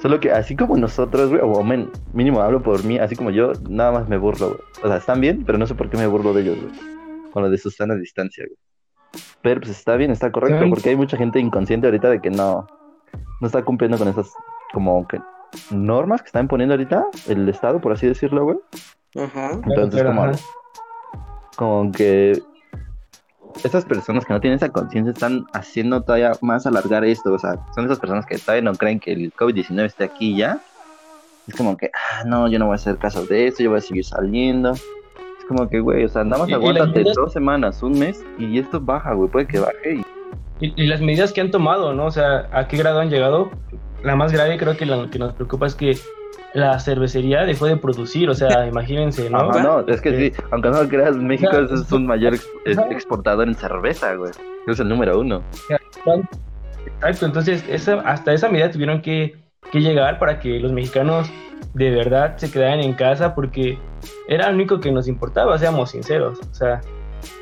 Solo 0.00 0.20
que 0.20 0.30
así 0.30 0.54
como 0.54 0.76
nosotros, 0.76 1.30
güey, 1.30 1.40
o 1.42 1.62
men, 1.64 1.90
mínimo 2.12 2.40
hablo 2.40 2.62
por 2.62 2.84
mí, 2.84 2.98
así 2.98 3.16
como 3.16 3.30
yo, 3.30 3.52
nada 3.68 3.90
más 3.92 4.08
me 4.08 4.16
burlo, 4.16 4.48
güey. 4.50 4.60
O 4.82 4.88
sea, 4.88 4.96
están 4.98 5.20
bien, 5.20 5.44
pero 5.44 5.58
no 5.58 5.66
sé 5.66 5.74
por 5.74 5.90
qué 5.90 5.96
me 5.96 6.06
burlo 6.06 6.32
de 6.32 6.42
ellos, 6.42 6.58
güey. 6.60 7.30
Con 7.32 7.42
lo 7.42 7.50
de 7.50 7.58
Susana 7.58 7.94
a 7.94 7.96
distancia, 7.96 8.44
güey. 8.46 8.56
Pero 9.42 9.60
pues 9.60 9.72
está 9.72 9.96
bien, 9.96 10.10
está 10.10 10.30
correcto, 10.30 10.64
porque 10.68 10.90
hay 10.90 10.96
mucha 10.96 11.16
gente 11.16 11.40
inconsciente 11.40 11.86
ahorita 11.86 12.10
de 12.10 12.20
que 12.20 12.30
no, 12.30 12.66
no 13.40 13.46
está 13.46 13.64
cumpliendo 13.64 13.98
con 13.98 14.06
esas, 14.08 14.32
como 14.72 15.06
que, 15.08 15.18
normas 15.70 16.22
que 16.22 16.26
están 16.26 16.46
poniendo 16.46 16.74
ahorita 16.74 17.06
el 17.28 17.48
Estado, 17.48 17.80
por 17.80 17.92
así 17.92 18.06
decirlo, 18.06 18.44
güey. 18.44 18.58
Ajá. 19.16 19.52
Entonces, 19.52 20.02
Claro, 20.02 20.10
como, 20.10 20.22
ajá. 20.24 20.38
como 21.56 21.92
que 21.92 22.40
esas 23.64 23.84
personas 23.84 24.24
que 24.24 24.32
no 24.32 24.40
tienen 24.40 24.56
esa 24.56 24.68
conciencia 24.70 25.12
están 25.12 25.46
haciendo 25.52 26.02
todavía 26.02 26.32
más 26.40 26.66
alargar 26.66 27.04
esto. 27.04 27.32
O 27.32 27.38
sea, 27.38 27.58
son 27.74 27.84
esas 27.86 27.98
personas 27.98 28.26
que 28.26 28.38
todavía 28.38 28.62
no 28.62 28.74
creen 28.76 29.00
que 29.00 29.12
el 29.12 29.32
COVID-19 29.34 29.84
esté 29.84 30.04
aquí 30.04 30.36
ya. 30.36 30.60
Es 31.46 31.54
como 31.56 31.76
que, 31.76 31.90
ah, 31.94 32.24
no, 32.24 32.48
yo 32.48 32.58
no 32.58 32.66
voy 32.66 32.74
a 32.74 32.76
hacer 32.76 32.98
caso 32.98 33.24
de 33.24 33.46
esto, 33.46 33.62
yo 33.62 33.70
voy 33.70 33.78
a 33.78 33.82
seguir 33.82 34.04
saliendo. 34.04 34.72
Es 34.72 35.44
como 35.48 35.68
que, 35.68 35.80
güey, 35.80 36.04
o 36.04 36.08
sea, 36.08 36.22
nada 36.24 36.44
más 36.44 36.52
aguántate 36.52 36.90
medidas- 37.00 37.14
dos 37.16 37.32
semanas, 37.32 37.82
un 37.82 37.98
mes, 37.98 38.22
y 38.38 38.58
esto 38.58 38.80
baja, 38.80 39.14
güey, 39.14 39.30
puede 39.30 39.46
que 39.46 39.58
baje. 39.60 39.94
Y... 39.94 40.04
Y, 40.66 40.82
y 40.82 40.86
las 40.88 41.00
medidas 41.00 41.32
que 41.32 41.40
han 41.40 41.50
tomado, 41.52 41.94
¿no? 41.94 42.06
O 42.06 42.10
sea, 42.10 42.48
¿a 42.52 42.66
qué 42.68 42.76
grado 42.76 42.98
han 43.00 43.10
llegado? 43.10 43.48
La 44.02 44.16
más 44.16 44.32
grave 44.32 44.58
creo 44.58 44.76
que 44.76 44.86
lo 44.86 45.08
que 45.08 45.18
nos 45.18 45.32
preocupa 45.32 45.66
es 45.66 45.74
que 45.74 45.96
la 46.54 46.78
cervecería 46.80 47.44
dejó 47.44 47.66
de 47.66 47.76
producir, 47.76 48.28
o 48.30 48.34
sea, 48.34 48.66
imagínense, 48.68 49.28
¿no? 49.30 49.38
Ajá, 49.50 49.62
no, 49.62 49.80
es 49.80 50.00
que 50.00 50.08
Eh, 50.10 50.32
sí, 50.34 50.42
aunque 50.50 50.70
no 50.70 50.82
lo 50.82 50.88
creas, 50.88 51.16
México 51.16 51.56
es, 51.58 51.92
un 51.92 52.06
mayor 52.06 52.34
ex- 52.34 52.48
exportador 52.90 53.46
en 53.48 53.54
cerveza, 53.54 54.14
güey. 54.14 54.32
Es 54.66 54.80
el 54.80 54.88
número 54.88 55.18
uno. 55.20 55.42
Exacto, 56.96 57.26
entonces 57.26 57.64
esa, 57.68 58.00
hasta 58.00 58.32
esa 58.32 58.48
medida 58.48 58.70
tuvieron 58.70 59.02
que, 59.02 59.36
que 59.70 59.80
llegar 59.80 60.18
para 60.18 60.40
que 60.40 60.58
los 60.60 60.72
mexicanos 60.72 61.30
de 61.74 61.90
verdad 61.90 62.36
se 62.36 62.50
quedaran 62.50 62.80
en 62.80 62.92
casa 62.94 63.34
porque 63.34 63.78
era 64.28 64.48
lo 64.48 64.54
único 64.54 64.80
que 64.80 64.90
nos 64.90 65.06
importaba, 65.08 65.58
seamos 65.58 65.90
sinceros. 65.90 66.38
O 66.50 66.54
sea, 66.54 66.80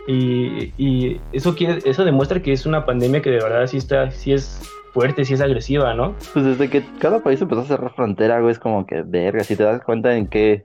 y, 0.06 0.72
y 0.78 1.20
eso, 1.32 1.54
quiere, 1.54 1.78
eso 1.84 2.04
demuestra 2.04 2.40
que 2.40 2.52
es 2.52 2.66
una 2.66 2.84
pandemia 2.84 3.22
que 3.22 3.30
de 3.30 3.36
verdad 3.42 3.66
sí, 3.66 3.76
está, 3.78 4.10
sí 4.10 4.32
es 4.32 4.60
fuerte, 4.96 5.26
sí 5.26 5.34
es 5.34 5.42
agresiva, 5.42 5.92
¿no? 5.92 6.14
Pues 6.32 6.42
desde 6.46 6.70
que 6.70 6.82
cada 6.98 7.22
país 7.22 7.38
empezó 7.42 7.60
a 7.60 7.64
cerrar 7.66 7.94
frontera, 7.94 8.40
güey, 8.40 8.52
es 8.52 8.58
como 8.58 8.86
que, 8.86 9.02
verga, 9.02 9.44
si 9.44 9.54
te 9.54 9.62
das 9.62 9.82
cuenta 9.84 10.16
en 10.16 10.26
qué, 10.26 10.64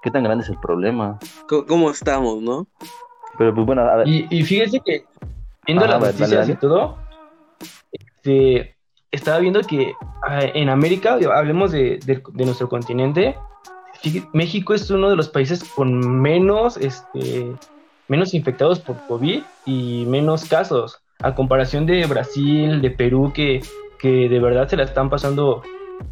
qué 0.00 0.12
tan 0.12 0.22
grande 0.22 0.44
es 0.44 0.50
el 0.50 0.60
problema. 0.60 1.18
Co- 1.48 1.66
¿Cómo 1.66 1.90
estamos, 1.90 2.40
no? 2.40 2.68
Pero 3.36 3.52
pues 3.52 3.66
bueno, 3.66 3.82
a 3.82 3.96
ver, 3.96 4.06
Y, 4.06 4.28
y 4.30 4.44
fíjense 4.44 4.78
que 4.78 5.04
viendo 5.66 5.84
Ajá, 5.86 5.94
las 5.94 6.02
ver, 6.02 6.10
noticias 6.12 6.30
dale, 6.30 6.40
dale. 6.40 6.52
y 6.52 6.56
todo, 6.56 6.98
este, 7.90 8.76
estaba 9.10 9.38
viendo 9.40 9.60
que 9.62 9.92
ah, 10.24 10.42
en 10.54 10.68
América, 10.68 11.18
hablemos 11.34 11.72
de, 11.72 11.98
de- 12.06 12.22
de 12.32 12.44
nuestro 12.44 12.68
continente, 12.68 13.34
México 14.32 14.72
es 14.72 14.88
uno 14.92 15.10
de 15.10 15.16
los 15.16 15.28
países 15.28 15.64
con 15.64 15.98
menos, 16.22 16.76
este, 16.76 17.52
menos 18.06 18.34
infectados 18.34 18.78
por 18.78 18.96
COVID 19.08 19.42
y 19.66 20.04
menos 20.06 20.44
casos, 20.44 21.02
a 21.22 21.34
comparación 21.34 21.86
de 21.86 22.06
Brasil, 22.06 22.80
de 22.80 22.90
Perú, 22.90 23.32
que, 23.34 23.60
que 23.98 24.28
de 24.28 24.38
verdad 24.38 24.68
se 24.68 24.76
la 24.76 24.84
están 24.84 25.10
pasando 25.10 25.62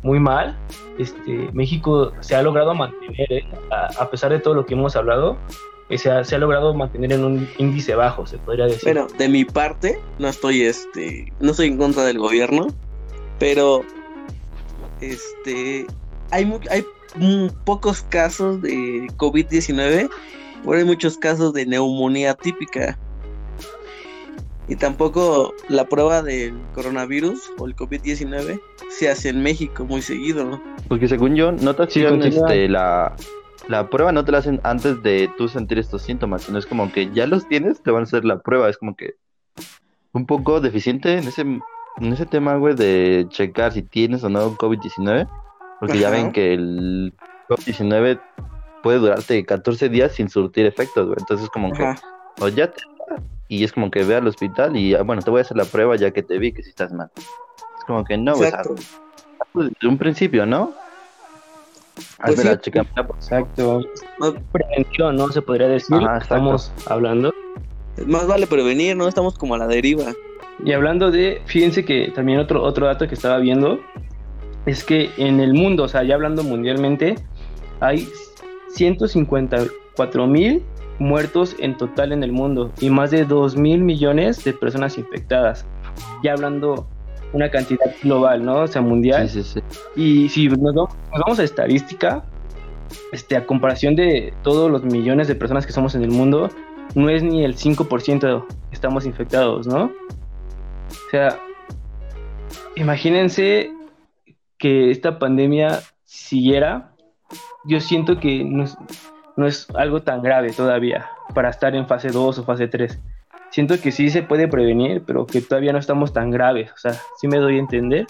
muy 0.02 0.18
mal. 0.18 0.58
Este, 0.98 1.50
México 1.52 2.12
se 2.20 2.34
ha 2.34 2.42
logrado 2.42 2.74
mantener, 2.74 3.32
¿eh? 3.32 3.44
a, 3.70 4.10
pesar 4.10 4.32
de 4.32 4.40
todo 4.40 4.54
lo 4.54 4.66
que 4.66 4.74
hemos 4.74 4.96
hablado, 4.96 5.36
eh, 5.90 5.98
se 5.98 6.10
ha, 6.10 6.24
se 6.24 6.34
ha 6.34 6.38
logrado 6.38 6.74
mantener 6.74 7.12
en 7.12 7.24
un 7.24 7.48
índice 7.58 7.94
bajo, 7.94 8.26
se 8.26 8.38
podría 8.38 8.64
decir. 8.64 8.82
Bueno, 8.82 9.06
de 9.16 9.28
mi 9.28 9.44
parte, 9.44 10.00
no 10.18 10.28
estoy 10.28 10.62
este, 10.62 11.32
no 11.38 11.52
estoy 11.52 11.68
en 11.68 11.78
contra 11.78 12.04
del 12.04 12.18
gobierno, 12.18 12.66
pero 13.38 13.84
este 15.00 15.86
hay 16.32 16.52
hay 16.70 16.84
pocos 17.64 18.02
casos 18.02 18.60
de 18.62 19.06
COVID-19, 19.16 20.10
pero 20.64 20.78
hay 20.78 20.84
muchos 20.84 21.16
casos 21.16 21.52
de 21.52 21.66
neumonía 21.66 22.34
típica. 22.34 22.98
Y 24.68 24.76
tampoco 24.76 25.54
la 25.68 25.88
prueba 25.88 26.22
del 26.22 26.54
coronavirus 26.74 27.52
o 27.58 27.66
el 27.66 27.76
COVID-19 27.76 28.60
se 28.90 29.08
hace 29.08 29.28
en 29.28 29.42
México 29.42 29.84
muy 29.84 30.02
seguido, 30.02 30.44
¿no? 30.44 30.60
porque 30.88 31.08
según 31.08 31.34
yo, 31.34 31.52
no 31.52 31.74
te 31.74 31.84
hacían 31.84 32.22
este, 32.22 32.68
la, 32.68 33.14
la 33.68 33.88
prueba, 33.90 34.12
no 34.12 34.24
te 34.24 34.32
la 34.32 34.38
hacen 34.38 34.60
antes 34.62 35.02
de 35.02 35.30
tú 35.36 35.48
sentir 35.48 35.78
estos 35.78 36.02
síntomas, 36.02 36.42
sino 36.42 36.58
es 36.58 36.66
como 36.66 36.92
que 36.92 37.10
ya 37.12 37.26
los 37.26 37.46
tienes, 37.48 37.82
te 37.82 37.90
van 37.90 38.00
a 38.00 38.04
hacer 38.04 38.24
la 38.24 38.38
prueba, 38.40 38.68
es 38.68 38.78
como 38.78 38.96
que 38.96 39.14
un 40.12 40.26
poco 40.26 40.60
deficiente 40.60 41.18
en 41.18 41.28
ese, 41.28 41.42
en 41.42 42.12
ese 42.12 42.26
tema, 42.26 42.56
güey, 42.56 42.74
de 42.74 43.26
checar 43.28 43.72
si 43.72 43.82
tienes 43.82 44.22
o 44.24 44.28
no 44.28 44.56
COVID-19, 44.56 45.28
porque 45.80 45.98
ya 45.98 46.10
ven 46.10 46.32
que 46.32 46.54
el 46.54 47.14
COVID-19 47.48 48.20
puede 48.82 48.98
durarte 48.98 49.44
14 49.44 49.88
días 49.88 50.12
sin 50.12 50.28
surtir 50.28 50.66
efectos, 50.66 51.06
güey, 51.06 51.16
entonces 51.18 51.48
como 51.50 51.72
que 51.72 51.84
o 52.40 52.48
ya 52.48 52.70
te 52.70 52.82
y 53.48 53.64
es 53.64 53.72
como 53.72 53.90
que 53.90 54.04
ve 54.04 54.16
al 54.16 54.26
hospital 54.26 54.76
y 54.76 54.94
ah, 54.94 55.02
bueno, 55.02 55.22
te 55.22 55.30
voy 55.30 55.38
a 55.38 55.42
hacer 55.42 55.56
la 55.56 55.64
prueba 55.64 55.96
ya 55.96 56.10
que 56.10 56.22
te 56.22 56.38
vi 56.38 56.52
que 56.52 56.62
si 56.62 56.70
estás 56.70 56.92
mal. 56.92 57.10
Es 57.16 57.84
como 57.86 58.04
que 58.04 58.16
no, 58.16 58.34
Exacto. 58.42 58.74
pues, 59.52 59.70
desde 59.72 59.88
un 59.88 59.98
principio, 59.98 60.46
¿no? 60.46 60.72
Pues 62.24 62.44
la 62.44 62.60
chica, 62.60 62.84
Exacto. 63.14 63.80
Más, 64.18 64.34
Prevención, 64.52 65.16
¿no? 65.16 65.28
Se 65.28 65.40
podría 65.40 65.68
decir. 65.68 65.96
Ajá. 65.96 66.18
Estamos 66.18 66.72
hablando. 66.86 67.32
más 68.06 68.26
vale 68.26 68.46
prevenir, 68.46 68.96
¿no? 68.96 69.08
Estamos 69.08 69.38
como 69.38 69.54
a 69.54 69.58
la 69.58 69.66
deriva. 69.66 70.12
Y 70.64 70.72
hablando 70.72 71.10
de, 71.10 71.40
fíjense 71.46 71.84
que 71.84 72.12
también 72.14 72.38
otro, 72.38 72.62
otro 72.62 72.86
dato 72.86 73.08
que 73.08 73.14
estaba 73.14 73.38
viendo 73.38 73.78
es 74.66 74.84
que 74.84 75.10
en 75.16 75.40
el 75.40 75.54
mundo, 75.54 75.84
o 75.84 75.88
sea, 75.88 76.02
ya 76.02 76.14
hablando 76.14 76.42
mundialmente, 76.42 77.16
hay 77.80 78.08
154 78.68 80.26
mil 80.26 80.62
muertos 80.98 81.56
en 81.58 81.76
total 81.76 82.12
en 82.12 82.22
el 82.22 82.32
mundo 82.32 82.72
y 82.80 82.90
más 82.90 83.10
de 83.10 83.24
2 83.24 83.56
mil 83.56 83.82
millones 83.82 84.44
de 84.44 84.52
personas 84.52 84.98
infectadas. 84.98 85.66
Ya 86.22 86.32
hablando 86.32 86.88
una 87.32 87.50
cantidad 87.50 87.94
global, 88.02 88.44
¿no? 88.44 88.62
O 88.62 88.66
sea, 88.66 88.82
mundial. 88.82 89.28
Sí, 89.28 89.42
sí, 89.42 89.60
sí. 89.60 89.80
Y 89.96 90.28
si 90.28 90.48
nos 90.48 90.74
vamos, 90.74 90.94
nos 91.12 91.20
vamos 91.20 91.38
a 91.38 91.42
estadística, 91.42 92.24
este, 93.12 93.36
a 93.36 93.46
comparación 93.46 93.96
de 93.96 94.32
todos 94.42 94.70
los 94.70 94.84
millones 94.84 95.28
de 95.28 95.34
personas 95.34 95.66
que 95.66 95.72
somos 95.72 95.94
en 95.94 96.02
el 96.02 96.10
mundo, 96.10 96.48
no 96.94 97.10
es 97.10 97.22
ni 97.22 97.44
el 97.44 97.56
5% 97.56 98.46
estamos 98.72 99.06
infectados, 99.06 99.66
¿no? 99.66 99.84
O 99.84 101.10
sea, 101.10 101.40
imagínense 102.76 103.72
que 104.58 104.90
esta 104.90 105.18
pandemia 105.18 105.80
siguiera, 106.04 106.92
yo 107.64 107.80
siento 107.80 108.18
que 108.18 108.44
no 108.44 108.64
es, 108.64 108.76
no 109.36 109.46
es 109.46 109.68
algo 109.74 110.02
tan 110.02 110.22
grave 110.22 110.50
todavía 110.52 111.08
para 111.34 111.50
estar 111.50 111.74
en 111.74 111.86
fase 111.86 112.08
2 112.08 112.38
o 112.38 112.44
fase 112.44 112.68
3. 112.68 112.98
Siento 113.50 113.80
que 113.80 113.92
sí 113.92 114.10
se 114.10 114.22
puede 114.22 114.48
prevenir, 114.48 115.02
pero 115.06 115.26
que 115.26 115.40
todavía 115.40 115.72
no 115.72 115.78
estamos 115.78 116.12
tan 116.12 116.30
graves. 116.30 116.72
O 116.72 116.76
sea, 116.78 116.94
sí 117.18 117.28
me 117.28 117.38
doy 117.38 117.56
a 117.56 117.60
entender. 117.60 118.06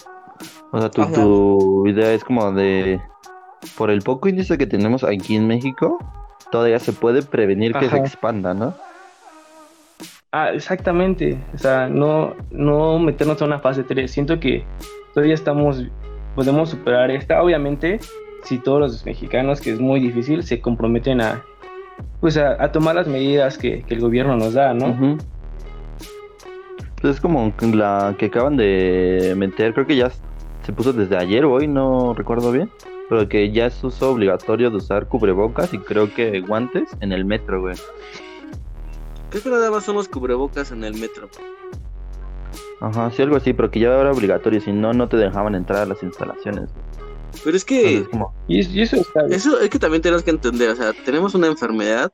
O 0.71 0.79
sea, 0.79 0.89
tu, 0.89 1.01
Ajá. 1.01 1.13
tu 1.13 1.87
idea 1.87 2.11
es 2.13 2.23
como 2.23 2.51
de, 2.51 2.99
por 3.77 3.89
el 3.89 4.01
poco 4.01 4.29
índice 4.29 4.57
que 4.57 4.67
tenemos 4.67 5.03
aquí 5.03 5.35
en 5.35 5.47
México, 5.47 5.99
todavía 6.51 6.79
se 6.79 6.93
puede 6.93 7.21
prevenir 7.23 7.73
que 7.73 7.87
se 7.89 7.95
Ajá. 7.95 7.97
expanda, 7.97 8.53
¿no? 8.53 8.73
Ah, 10.31 10.51
exactamente. 10.51 11.37
O 11.53 11.57
sea, 11.57 11.87
no, 11.87 12.35
no 12.51 12.99
meternos 12.99 13.41
a 13.41 13.45
una 13.45 13.59
fase 13.59 13.83
3. 13.83 14.09
Siento 14.09 14.39
que 14.39 14.65
todavía 15.13 15.33
estamos, 15.33 15.83
podemos 16.35 16.69
superar 16.69 17.11
esta. 17.11 17.41
Obviamente, 17.41 17.99
si 18.43 18.59
todos 18.59 18.79
los 18.79 19.05
mexicanos, 19.05 19.61
que 19.61 19.71
es 19.71 19.79
muy 19.79 19.99
difícil, 19.99 20.43
se 20.43 20.61
comprometen 20.61 21.21
a, 21.21 21.43
pues 22.21 22.37
a, 22.37 22.61
a 22.63 22.71
tomar 22.71 22.95
las 22.95 23.07
medidas 23.07 23.57
que, 23.57 23.83
que 23.83 23.95
el 23.95 24.01
gobierno 24.01 24.35
nos 24.35 24.53
da, 24.53 24.73
¿no? 24.73 24.89
Ujú. 24.89 25.17
Pues 27.01 27.15
es 27.15 27.21
como 27.21 27.53
la 27.61 28.15
que 28.17 28.25
acaban 28.25 28.57
de 28.57 29.33
meter, 29.37 29.73
creo 29.73 29.85
que 29.85 29.95
ya 29.95 30.11
se 30.63 30.73
puso 30.73 30.93
desde 30.93 31.15
ayer 31.15 31.45
o 31.45 31.53
hoy, 31.53 31.67
no 31.67 32.13
recuerdo 32.13 32.51
bien, 32.51 32.69
pero 33.07 33.29
que 33.29 33.51
ya 33.51 33.67
es 33.67 33.83
uso 33.83 34.11
obligatorio 34.11 34.69
de 34.69 34.77
usar 34.77 35.07
cubrebocas 35.07 35.73
y 35.73 35.77
creo 35.77 36.13
que 36.13 36.41
guantes 36.41 36.89
en 36.99 37.11
el 37.11 37.23
metro, 37.23 37.61
güey. 37.61 37.75
Creo 39.29 39.43
que 39.43 39.49
nada 39.49 39.69
más 39.71 39.83
son 39.83 39.95
los 39.95 40.07
cubrebocas 40.07 40.71
en 40.71 40.83
el 40.83 40.95
metro. 40.95 41.29
Ajá, 42.79 43.09
sí, 43.11 43.21
algo 43.21 43.35
así, 43.35 43.53
pero 43.53 43.71
que 43.71 43.79
ya 43.79 43.87
era 43.87 44.11
obligatorio, 44.11 44.61
si 44.61 44.71
no, 44.71 44.93
no 44.93 45.07
te 45.07 45.17
dejaban 45.17 45.55
entrar 45.55 45.83
a 45.83 45.85
las 45.85 46.01
instalaciones. 46.03 46.69
Pero 47.43 47.55
es 47.57 47.63
que 47.65 48.03
como, 48.09 48.33
Y, 48.47 48.81
eso 48.81 48.95
está 48.97 49.23
bien. 49.23 49.33
eso 49.33 49.59
es 49.59 49.69
que 49.69 49.79
también 49.79 50.01
tenemos 50.01 50.23
que 50.23 50.31
entender, 50.31 50.69
o 50.69 50.75
sea, 50.75 50.93
tenemos 51.05 51.35
una 51.35 51.47
enfermedad 51.47 52.11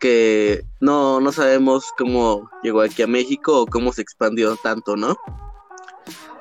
que 0.00 0.64
no, 0.80 1.20
no 1.20 1.32
sabemos 1.32 1.84
cómo 1.96 2.50
llegó 2.62 2.80
aquí 2.82 3.02
a 3.02 3.06
México 3.06 3.62
o 3.62 3.66
cómo 3.66 3.92
se 3.92 4.02
expandió 4.02 4.56
tanto, 4.56 4.96
¿no? 4.96 5.16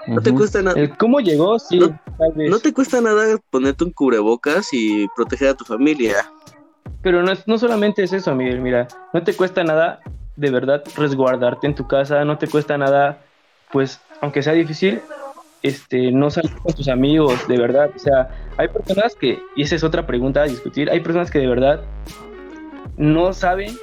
No 0.07 0.19
te 0.21 0.33
cuesta 0.33 0.61
nada. 0.63 0.75
Cómo 0.97 1.19
llegó, 1.19 1.59
sí, 1.59 1.77
No- 1.79 1.99
tal 2.17 2.31
vez. 2.35 2.49
No 2.49 2.59
te 2.59 2.73
cuesta 2.73 3.01
nada 3.01 3.37
ponerte 3.51 3.83
un 3.83 3.91
cubrebocas 3.91 4.69
y 4.73 5.07
proteger 5.15 5.49
a 5.49 5.53
tu 5.53 5.63
familia. 5.63 6.15
Pero 7.03 7.21
no, 7.21 7.31
es- 7.31 7.47
no 7.47 7.57
solamente 7.59 8.03
es 8.03 8.13
eso, 8.13 8.33
Miguel, 8.33 8.61
mira, 8.61 8.87
no 9.13 9.23
te 9.23 9.35
cuesta 9.35 9.63
nada 9.63 9.99
de 10.35 10.49
verdad 10.49 10.83
resguardarte 10.97 11.67
en 11.67 11.75
tu 11.75 11.87
casa, 11.87 12.25
no 12.25 12.37
te 12.39 12.47
cuesta 12.47 12.77
nada, 12.79 13.23
pues, 13.71 14.01
aunque 14.21 14.41
sea 14.41 14.53
difícil, 14.53 15.01
este, 15.63 16.11
no 16.11 16.29
salir 16.29 16.51
con 16.55 16.73
tus 16.73 16.87
amigos, 16.87 17.47
de 17.47 17.57
verdad. 17.57 17.89
O 17.95 17.99
sea, 17.99 18.29
hay 18.57 18.67
personas 18.67 19.15
que, 19.15 19.39
y 19.55 19.63
esa 19.63 19.75
es 19.75 19.83
otra 19.83 20.05
pregunta 20.07 20.41
a 20.41 20.45
discutir, 20.45 20.89
hay 20.89 20.99
personas 21.01 21.29
que 21.31 21.39
de 21.39 21.47
verdad 21.47 21.81
no 22.97 23.33
saben 23.33 23.75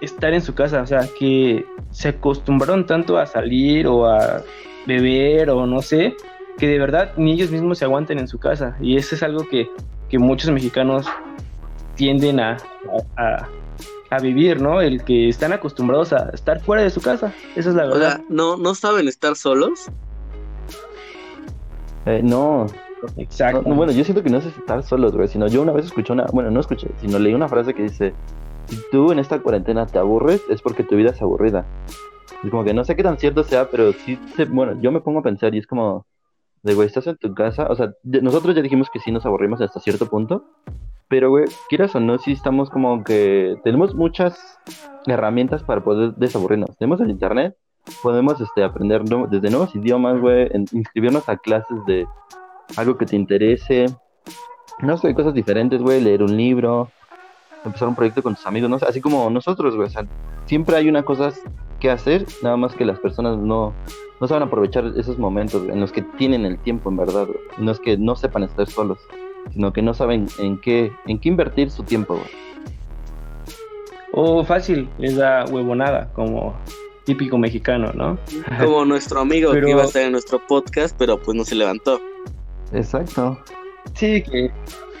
estar 0.00 0.32
en 0.34 0.42
su 0.42 0.54
casa, 0.54 0.82
o 0.82 0.86
sea, 0.86 1.08
que 1.18 1.64
se 1.90 2.08
acostumbraron 2.08 2.86
tanto 2.86 3.18
a 3.18 3.26
salir 3.26 3.86
o 3.86 4.06
a 4.06 4.42
beber 4.86 5.50
o 5.50 5.66
no 5.66 5.80
sé, 5.82 6.14
que 6.58 6.66
de 6.68 6.78
verdad 6.78 7.12
ni 7.16 7.32
ellos 7.32 7.50
mismos 7.50 7.78
se 7.78 7.84
aguanten 7.84 8.18
en 8.18 8.28
su 8.28 8.38
casa. 8.38 8.76
Y 8.80 8.96
eso 8.96 9.14
es 9.14 9.22
algo 9.22 9.48
que, 9.48 9.68
que 10.08 10.18
muchos 10.18 10.50
mexicanos 10.50 11.06
tienden 11.94 12.40
a, 12.40 12.56
a, 13.16 13.48
a- 14.10 14.18
vivir, 14.20 14.60
¿no? 14.60 14.80
El 14.80 15.02
que 15.04 15.28
están 15.28 15.52
acostumbrados 15.52 16.12
a 16.12 16.30
estar 16.32 16.60
fuera 16.60 16.82
de 16.82 16.90
su 16.90 17.00
casa. 17.00 17.32
Esa 17.56 17.70
es 17.70 17.74
la 17.74 17.84
O 17.86 17.88
verdad. 17.90 18.16
sea, 18.16 18.24
no, 18.28 18.56
no 18.56 18.74
saben 18.76 19.08
estar 19.08 19.34
solos. 19.34 19.90
Eh, 22.06 22.20
no, 22.22 22.66
Exacto. 23.16 23.62
No, 23.62 23.68
no, 23.70 23.74
bueno, 23.76 23.92
yo 23.92 24.04
siento 24.04 24.22
que 24.22 24.30
no 24.30 24.38
es 24.38 24.46
estar 24.46 24.82
solos, 24.82 25.14
güey, 25.14 25.28
sino 25.28 25.46
yo 25.46 25.62
una 25.62 25.72
vez 25.72 25.86
escuché 25.86 26.12
una, 26.12 26.24
bueno, 26.32 26.50
no 26.50 26.60
escuché, 26.60 26.88
sino 27.00 27.18
leí 27.18 27.34
una 27.34 27.48
frase 27.48 27.74
que 27.74 27.82
dice, 27.82 28.14
si 28.66 28.78
tú 28.90 29.12
en 29.12 29.18
esta 29.18 29.40
cuarentena 29.40 29.86
te 29.86 29.98
aburres, 29.98 30.42
es 30.48 30.62
porque 30.62 30.84
tu 30.84 30.96
vida 30.96 31.10
es 31.10 31.20
aburrida. 31.20 31.64
Es 32.42 32.50
como 32.50 32.64
que 32.64 32.74
no 32.74 32.84
sé 32.84 32.96
qué 32.96 33.02
tan 33.02 33.18
cierto 33.18 33.42
sea, 33.42 33.70
pero 33.70 33.92
sí, 33.92 34.18
se- 34.36 34.44
bueno, 34.46 34.80
yo 34.80 34.90
me 34.92 35.00
pongo 35.00 35.20
a 35.20 35.22
pensar 35.22 35.54
y 35.54 35.58
es 35.58 35.66
como, 35.66 36.06
de 36.62 36.74
güey, 36.74 36.86
estás 36.86 37.06
en 37.06 37.16
tu 37.16 37.34
casa, 37.34 37.66
o 37.68 37.74
sea, 37.74 37.92
nosotros 38.02 38.54
ya 38.54 38.62
dijimos 38.62 38.88
que 38.90 39.00
sí 39.00 39.10
nos 39.12 39.26
aburrimos 39.26 39.60
hasta 39.60 39.80
cierto 39.80 40.06
punto, 40.08 40.44
pero 41.08 41.28
güey, 41.30 41.44
quieras 41.68 41.94
o 41.94 42.00
no, 42.00 42.18
sí 42.18 42.32
estamos 42.32 42.70
como 42.70 43.04
que, 43.04 43.56
tenemos 43.64 43.94
muchas 43.94 44.58
herramientas 45.06 45.62
para 45.62 45.82
poder 45.84 46.14
desaburrirnos. 46.14 46.76
Tenemos 46.78 47.00
el 47.02 47.10
internet, 47.10 47.54
podemos 48.02 48.40
este, 48.40 48.64
aprender 48.64 49.02
desde 49.04 49.50
nuevos 49.50 49.74
idiomas, 49.74 50.20
güey, 50.20 50.50
inscribirnos 50.72 51.28
a 51.28 51.36
clases 51.36 51.84
de 51.86 52.06
algo 52.76 52.96
que 52.96 53.06
te 53.06 53.16
interese, 53.16 53.86
no 54.80 54.96
sé, 54.96 55.14
cosas 55.14 55.34
diferentes, 55.34 55.80
güey, 55.82 56.00
leer 56.00 56.22
un 56.22 56.36
libro, 56.36 56.90
empezar 57.64 57.88
un 57.88 57.94
proyecto 57.94 58.22
con 58.22 58.34
tus 58.34 58.46
amigos, 58.46 58.70
no 58.70 58.78
sé, 58.78 58.86
así 58.86 59.00
como 59.00 59.28
nosotros, 59.30 59.76
güey, 59.76 59.88
o 59.88 59.90
sea, 59.90 60.06
siempre 60.46 60.76
hay 60.76 60.88
una 60.88 61.02
cosa 61.02 61.32
que 61.80 61.90
hacer, 61.90 62.26
nada 62.42 62.56
más 62.56 62.74
que 62.74 62.84
las 62.84 62.98
personas 62.98 63.36
no, 63.38 63.74
no 64.20 64.28
saben 64.28 64.44
aprovechar 64.44 64.92
esos 64.96 65.18
momentos 65.18 65.68
en 65.68 65.80
los 65.80 65.92
que 65.92 66.02
tienen 66.02 66.44
el 66.44 66.58
tiempo, 66.58 66.88
en 66.90 66.96
verdad. 66.96 67.26
No 67.58 67.72
es 67.72 67.80
que 67.80 67.96
no 67.98 68.16
sepan 68.16 68.44
estar 68.44 68.66
solos, 68.66 68.98
sino 69.52 69.72
que 69.72 69.82
no 69.82 69.92
saben 69.94 70.26
en 70.38 70.58
qué, 70.60 70.92
en 71.06 71.18
qué 71.18 71.28
invertir 71.28 71.70
su 71.70 71.82
tiempo, 71.82 72.14
güey. 72.14 72.44
O 74.12 74.44
fácil, 74.44 74.88
les 74.98 75.16
da 75.16 75.44
huevonada, 75.44 76.10
como 76.14 76.54
típico 77.04 77.38
mexicano, 77.38 77.92
¿no? 77.94 78.18
Como 78.58 78.84
nuestro 78.84 79.20
amigo 79.20 79.50
Pero- 79.52 79.66
que 79.66 79.72
iba 79.72 79.82
a 79.82 79.86
estar 79.86 80.02
en 80.02 80.12
nuestro 80.12 80.40
podcast, 80.46 80.96
pero 80.98 81.20
pues 81.20 81.36
no 81.36 81.44
se 81.44 81.54
levantó. 81.54 82.00
Exacto. 82.72 83.38
Sí, 83.94 84.22
que, 84.22 84.50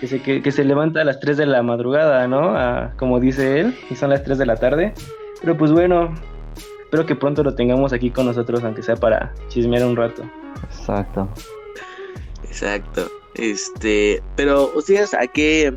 que, 0.00 0.06
se, 0.06 0.20
que, 0.22 0.42
que 0.42 0.52
se 0.52 0.64
levanta 0.64 1.00
a 1.00 1.04
las 1.04 1.18
3 1.20 1.36
de 1.38 1.46
la 1.46 1.62
madrugada, 1.62 2.26
¿no? 2.28 2.56
A- 2.56 2.92
como 2.98 3.18
dice 3.20 3.60
él, 3.60 3.78
y 3.90 3.96
son 3.96 4.10
las 4.10 4.22
3 4.24 4.38
de 4.38 4.46
la 4.46 4.56
tarde. 4.56 4.92
Pero 5.40 5.56
pues 5.56 5.72
bueno, 5.72 6.14
espero 6.84 7.06
que 7.06 7.16
pronto 7.16 7.42
lo 7.42 7.54
tengamos 7.54 7.92
aquí 7.92 8.10
con 8.10 8.26
nosotros, 8.26 8.62
aunque 8.64 8.82
sea 8.82 8.96
para 8.96 9.32
chismear 9.48 9.84
un 9.84 9.96
rato. 9.96 10.22
Exacto. 10.70 11.28
Exacto. 12.44 13.08
Este, 13.34 14.22
pero 14.36 14.70
ustedes 14.76 15.12
a 15.14 15.26
qué 15.26 15.74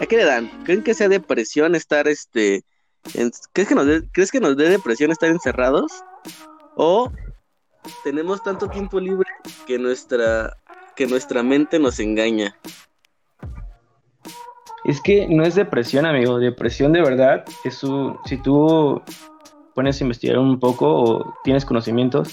a 0.00 0.06
qué 0.06 0.16
le 0.16 0.24
dan? 0.24 0.50
¿Creen 0.64 0.82
que 0.82 0.94
sea 0.94 1.08
depresión 1.08 1.74
estar 1.74 2.08
este 2.08 2.64
¿crees 3.52 3.68
que 3.68 3.74
nos 3.74 3.86
dé, 3.86 4.08
crees 4.12 4.30
que 4.30 4.40
nos 4.40 4.56
dé 4.56 4.68
depresión 4.68 5.10
estar 5.10 5.28
encerrados? 5.28 5.92
¿O 6.76 7.12
tenemos 8.02 8.42
tanto 8.42 8.68
tiempo 8.68 8.98
libre 8.98 9.28
que 9.66 9.78
nuestra 9.78 10.56
que 10.96 11.06
nuestra 11.06 11.42
mente 11.42 11.78
nos 11.78 12.00
engaña? 12.00 12.56
Es 14.84 15.00
que 15.00 15.26
no 15.28 15.44
es 15.44 15.54
depresión, 15.54 16.04
amigo. 16.04 16.38
Depresión 16.38 16.92
de 16.92 17.00
verdad 17.00 17.44
es 17.64 17.82
un... 17.82 18.18
Si 18.26 18.36
tú 18.36 19.02
pones 19.74 20.00
a 20.00 20.04
investigar 20.04 20.38
un 20.38 20.60
poco 20.60 20.86
o 20.86 21.34
tienes 21.42 21.64
conocimientos, 21.64 22.28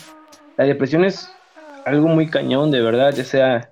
la 0.57 0.65
depresión 0.65 1.05
es 1.05 1.31
algo 1.85 2.07
muy 2.07 2.29
cañón, 2.29 2.71
de 2.71 2.81
verdad. 2.81 3.13
Ya 3.13 3.23
sea... 3.23 3.71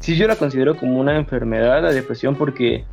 Si 0.00 0.16
yo 0.16 0.26
la 0.26 0.36
considero 0.36 0.76
como 0.76 1.00
una 1.00 1.16
enfermedad, 1.16 1.82
la 1.82 1.92
depresión, 1.92 2.36
porque 2.36 2.84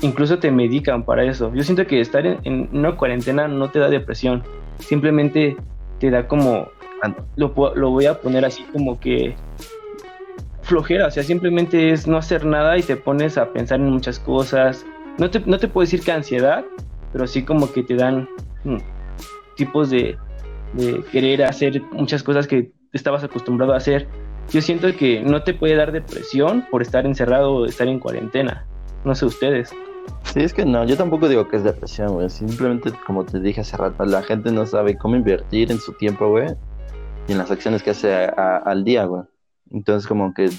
incluso 0.00 0.38
te 0.38 0.50
medican 0.50 1.04
para 1.04 1.24
eso. 1.24 1.52
Yo 1.54 1.62
siento 1.62 1.86
que 1.86 2.00
estar 2.00 2.26
en, 2.26 2.38
en 2.44 2.68
una 2.72 2.96
cuarentena 2.96 3.48
no 3.48 3.70
te 3.70 3.78
da 3.78 3.88
depresión. 3.88 4.42
Simplemente 4.78 5.56
te 5.98 6.10
da 6.10 6.26
como... 6.26 6.68
Lo, 7.36 7.54
lo 7.76 7.90
voy 7.90 8.06
a 8.06 8.20
poner 8.20 8.44
así 8.44 8.64
como 8.72 8.98
que 8.98 9.36
flojera, 10.62 11.06
o 11.06 11.10
sea, 11.10 11.22
simplemente 11.22 11.92
es 11.92 12.06
no 12.06 12.18
hacer 12.18 12.44
nada 12.44 12.76
y 12.76 12.82
te 12.82 12.96
pones 12.96 13.38
a 13.38 13.52
pensar 13.52 13.80
en 13.80 13.90
muchas 13.90 14.18
cosas. 14.18 14.84
No 15.16 15.30
te, 15.30 15.40
no 15.40 15.58
te 15.58 15.68
puedo 15.68 15.84
decir 15.84 16.02
que 16.02 16.12
ansiedad, 16.12 16.64
pero 17.12 17.26
sí 17.26 17.42
como 17.42 17.72
que 17.72 17.82
te 17.82 17.94
dan 17.94 18.28
mm, 18.64 18.76
tipos 19.56 19.90
de, 19.90 20.16
de 20.74 21.02
querer 21.10 21.44
hacer 21.44 21.82
muchas 21.92 22.22
cosas 22.22 22.46
que 22.46 22.72
estabas 22.92 23.24
acostumbrado 23.24 23.72
a 23.72 23.78
hacer. 23.78 24.06
Yo 24.50 24.60
siento 24.60 24.94
que 24.96 25.20
no 25.20 25.42
te 25.42 25.54
puede 25.54 25.74
dar 25.74 25.92
depresión 25.92 26.64
por 26.70 26.82
estar 26.82 27.06
encerrado 27.06 27.52
o 27.52 27.66
estar 27.66 27.88
en 27.88 27.98
cuarentena. 27.98 28.66
No 29.04 29.14
sé 29.14 29.26
ustedes. 29.26 29.74
Sí, 30.32 30.40
es 30.40 30.52
que 30.52 30.64
no, 30.64 30.84
yo 30.84 30.96
tampoco 30.96 31.28
digo 31.28 31.48
que 31.48 31.56
es 31.56 31.64
depresión, 31.64 32.12
güey. 32.14 32.28
Simplemente, 32.30 32.92
como 33.06 33.24
te 33.24 33.40
dije 33.40 33.60
hace 33.62 33.76
rato, 33.76 34.04
la 34.04 34.22
gente 34.22 34.52
no 34.52 34.66
sabe 34.66 34.96
cómo 34.96 35.16
invertir 35.16 35.70
en 35.72 35.78
su 35.78 35.92
tiempo, 35.94 36.28
güey. 36.28 36.48
Y 37.26 37.32
en 37.32 37.38
las 37.38 37.50
acciones 37.50 37.82
que 37.82 37.90
hace 37.90 38.14
a- 38.14 38.34
a- 38.36 38.56
al 38.58 38.84
día, 38.84 39.04
güey. 39.04 39.22
Entonces, 39.70 40.06
como 40.06 40.32
que 40.34 40.50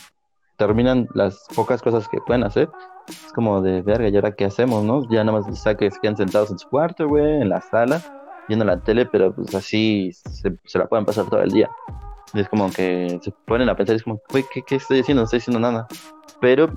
terminan 0.57 1.07
las 1.13 1.45
pocas 1.55 1.81
cosas 1.81 2.07
que 2.09 2.19
pueden 2.25 2.43
hacer. 2.43 2.69
Es 3.07 3.31
como 3.33 3.61
de 3.61 3.81
verga, 3.81 4.07
¿y 4.09 4.15
ahora 4.15 4.35
qué 4.35 4.45
hacemos, 4.45 4.83
no? 4.83 5.03
Ya 5.09 5.23
nada 5.23 5.39
más 5.39 5.47
está 5.47 5.75
que 5.75 5.89
se 5.89 5.99
quedan 5.99 6.17
sentados 6.17 6.51
en 6.51 6.59
su 6.59 6.67
cuarto, 6.69 7.07
güey, 7.07 7.41
en 7.41 7.49
la 7.49 7.61
sala, 7.61 8.01
viendo 8.47 8.65
la 8.65 8.79
tele, 8.81 9.05
pero 9.05 9.33
pues 9.33 9.53
así 9.55 10.11
se, 10.13 10.55
se 10.65 10.77
la 10.77 10.85
pueden 10.87 11.05
pasar 11.05 11.25
todo 11.25 11.41
el 11.41 11.49
día. 11.51 11.69
Y 12.33 12.41
es 12.41 12.49
como 12.49 12.69
que 12.69 13.19
se 13.23 13.31
ponen 13.47 13.69
a 13.69 13.75
pensar, 13.75 13.95
es 13.95 14.03
como, 14.03 14.19
güey, 14.29 14.45
¿qué, 14.53 14.61
¿qué 14.61 14.75
estoy 14.75 14.99
haciendo? 14.99 15.21
No 15.21 15.25
estoy 15.25 15.39
haciendo 15.39 15.59
nada. 15.59 15.87
Pero 16.39 16.69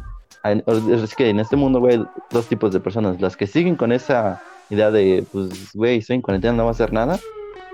es 0.45 1.15
que 1.15 1.29
en 1.29 1.41
este 1.41 1.57
mundo, 1.57 1.81
güey, 1.81 2.05
dos 2.31 2.47
tipos 2.47 2.73
de 2.73 2.81
personas. 2.81 3.21
Las 3.21 3.37
que 3.37 3.47
siguen 3.47 3.77
con 3.77 3.93
esa 3.93 4.43
idea 4.71 4.91
de, 4.91 5.25
pues, 5.33 5.73
güey, 5.75 5.99
estoy 5.99 6.17
en 6.17 6.23
cuarentena, 6.23 6.55
no 6.55 6.65
voy 6.65 6.71
a 6.71 6.73
hacer 6.73 6.93
nada. 6.93 7.19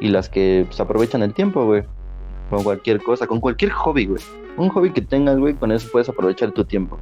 Y 0.00 0.09
las 0.09 0.28
que, 0.28 0.64
pues, 0.66 0.81
aprovechan 0.81 1.22
el 1.22 1.35
tiempo, 1.35 1.64
güey. 1.64 1.83
Con 2.50 2.64
cualquier 2.64 3.02
cosa, 3.02 3.26
con 3.26 3.40
cualquier 3.40 3.72
hobby, 3.72 4.07
güey. 4.07 4.22
Un 4.57 4.68
hobby 4.70 4.92
que 4.92 5.02
tengas, 5.02 5.38
güey, 5.38 5.54
con 5.54 5.70
eso 5.72 5.88
puedes 5.90 6.09
aprovechar 6.09 6.52
tu 6.52 6.64
tiempo. 6.64 6.98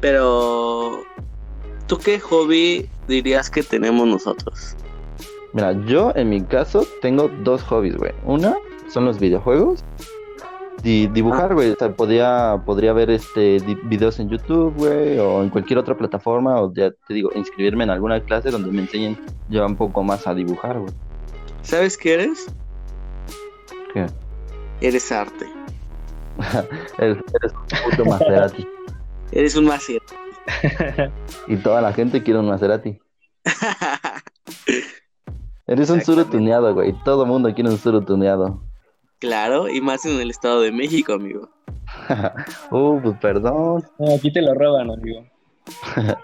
Pero 0.00 1.02
¿tú 1.86 1.98
qué 1.98 2.18
hobby 2.18 2.88
dirías 3.06 3.50
que 3.50 3.62
tenemos 3.62 4.06
nosotros? 4.06 4.76
Mira, 5.52 5.72
yo 5.86 6.12
en 6.14 6.30
mi 6.30 6.40
caso 6.40 6.86
tengo 7.02 7.28
dos 7.42 7.62
hobbies, 7.64 7.96
güey. 7.96 8.12
Una 8.24 8.56
son 8.88 9.04
los 9.04 9.18
videojuegos. 9.18 9.84
Y 10.82 11.08
dibujar, 11.08 11.54
güey. 11.54 11.70
O 11.70 11.76
sea, 11.76 11.94
podría, 11.94 12.62
podría 12.64 12.92
ver 12.92 13.10
este 13.10 13.58
videos 13.84 14.18
en 14.18 14.30
YouTube, 14.30 14.74
güey, 14.76 15.18
o 15.18 15.42
en 15.42 15.50
cualquier 15.50 15.78
otra 15.78 15.96
plataforma, 15.96 16.60
o 16.60 16.72
ya 16.72 16.90
te 16.90 17.14
digo, 17.14 17.30
inscribirme 17.34 17.84
en 17.84 17.90
alguna 17.90 18.20
clase 18.20 18.50
donde 18.50 18.70
me 18.70 18.80
enseñen 18.80 19.18
ya 19.48 19.66
un 19.66 19.76
poco 19.76 20.02
más 20.02 20.26
a 20.26 20.34
dibujar, 20.34 20.78
güey. 20.78 20.92
¿Sabes 21.62 21.98
qué 21.98 22.14
eres? 22.14 22.46
¿Qué? 23.92 24.06
Eres 24.80 25.12
arte. 25.12 25.46
Eres, 26.98 27.18
eres 27.34 27.52
un 27.52 27.90
puto 27.90 28.04
Maserati. 28.06 28.66
Eres 29.32 29.56
un 29.56 29.66
Maser. 29.66 30.00
Y 31.46 31.56
toda 31.56 31.80
la 31.82 31.92
gente 31.92 32.22
quiere 32.22 32.40
un 32.40 32.48
Maserati. 32.48 32.98
Eres 35.66 35.90
un 35.90 35.98
Exactamente. 35.98 36.36
tuneado, 36.36 36.74
güey. 36.74 36.94
Todo 37.04 37.24
el 37.24 37.28
mundo 37.28 37.52
quiere 37.54 37.70
un 37.70 37.78
suru 37.78 38.02
tuneado. 38.02 38.62
Claro, 39.20 39.68
y 39.68 39.80
más 39.80 40.04
en 40.04 40.20
el 40.20 40.30
Estado 40.30 40.60
de 40.62 40.72
México, 40.72 41.12
amigo. 41.12 41.48
uh, 42.70 43.00
pues 43.00 43.16
perdón. 43.20 43.84
No, 43.98 44.14
aquí 44.14 44.32
te 44.32 44.42
lo 44.42 44.54
roban, 44.54 44.90
amigo. 44.90 45.24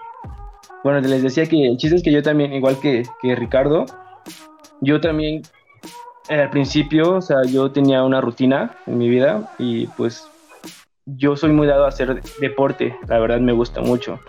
bueno, 0.83 0.99
les 0.99 1.23
decía 1.23 1.45
que 1.45 1.67
el 1.67 1.77
chiste 1.77 1.97
es 1.97 2.03
que 2.03 2.11
yo 2.11 2.21
también, 2.21 2.53
igual 2.53 2.79
que, 2.79 3.03
que 3.21 3.35
Ricardo, 3.35 3.85
yo 4.81 4.99
también 4.99 5.43
eh, 6.29 6.41
al 6.41 6.49
principio, 6.49 7.15
o 7.15 7.21
sea, 7.21 7.43
yo 7.43 7.71
tenía 7.71 8.03
una 8.03 8.19
rutina 8.19 8.75
en 8.85 8.97
mi 8.97 9.09
vida 9.09 9.53
y 9.57 9.87
pues 9.87 10.29
yo 11.05 11.37
soy 11.37 11.51
muy 11.51 11.67
dado 11.67 11.85
a 11.85 11.89
hacer 11.89 12.21
deporte, 12.39 12.97
la 13.07 13.19
verdad 13.19 13.39
me 13.39 13.53
gusta 13.53 13.81
mucho. 13.81 14.19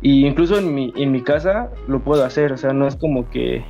Y 0.00 0.26
incluso 0.26 0.58
en 0.58 0.74
mi, 0.74 0.92
en 0.96 1.12
mi 1.12 1.22
casa 1.22 1.70
lo 1.88 2.00
puedo 2.00 2.24
hacer, 2.24 2.52
o 2.52 2.56
sea, 2.56 2.72
no 2.72 2.86
es 2.86 2.96
como 2.96 3.28
que 3.28 3.64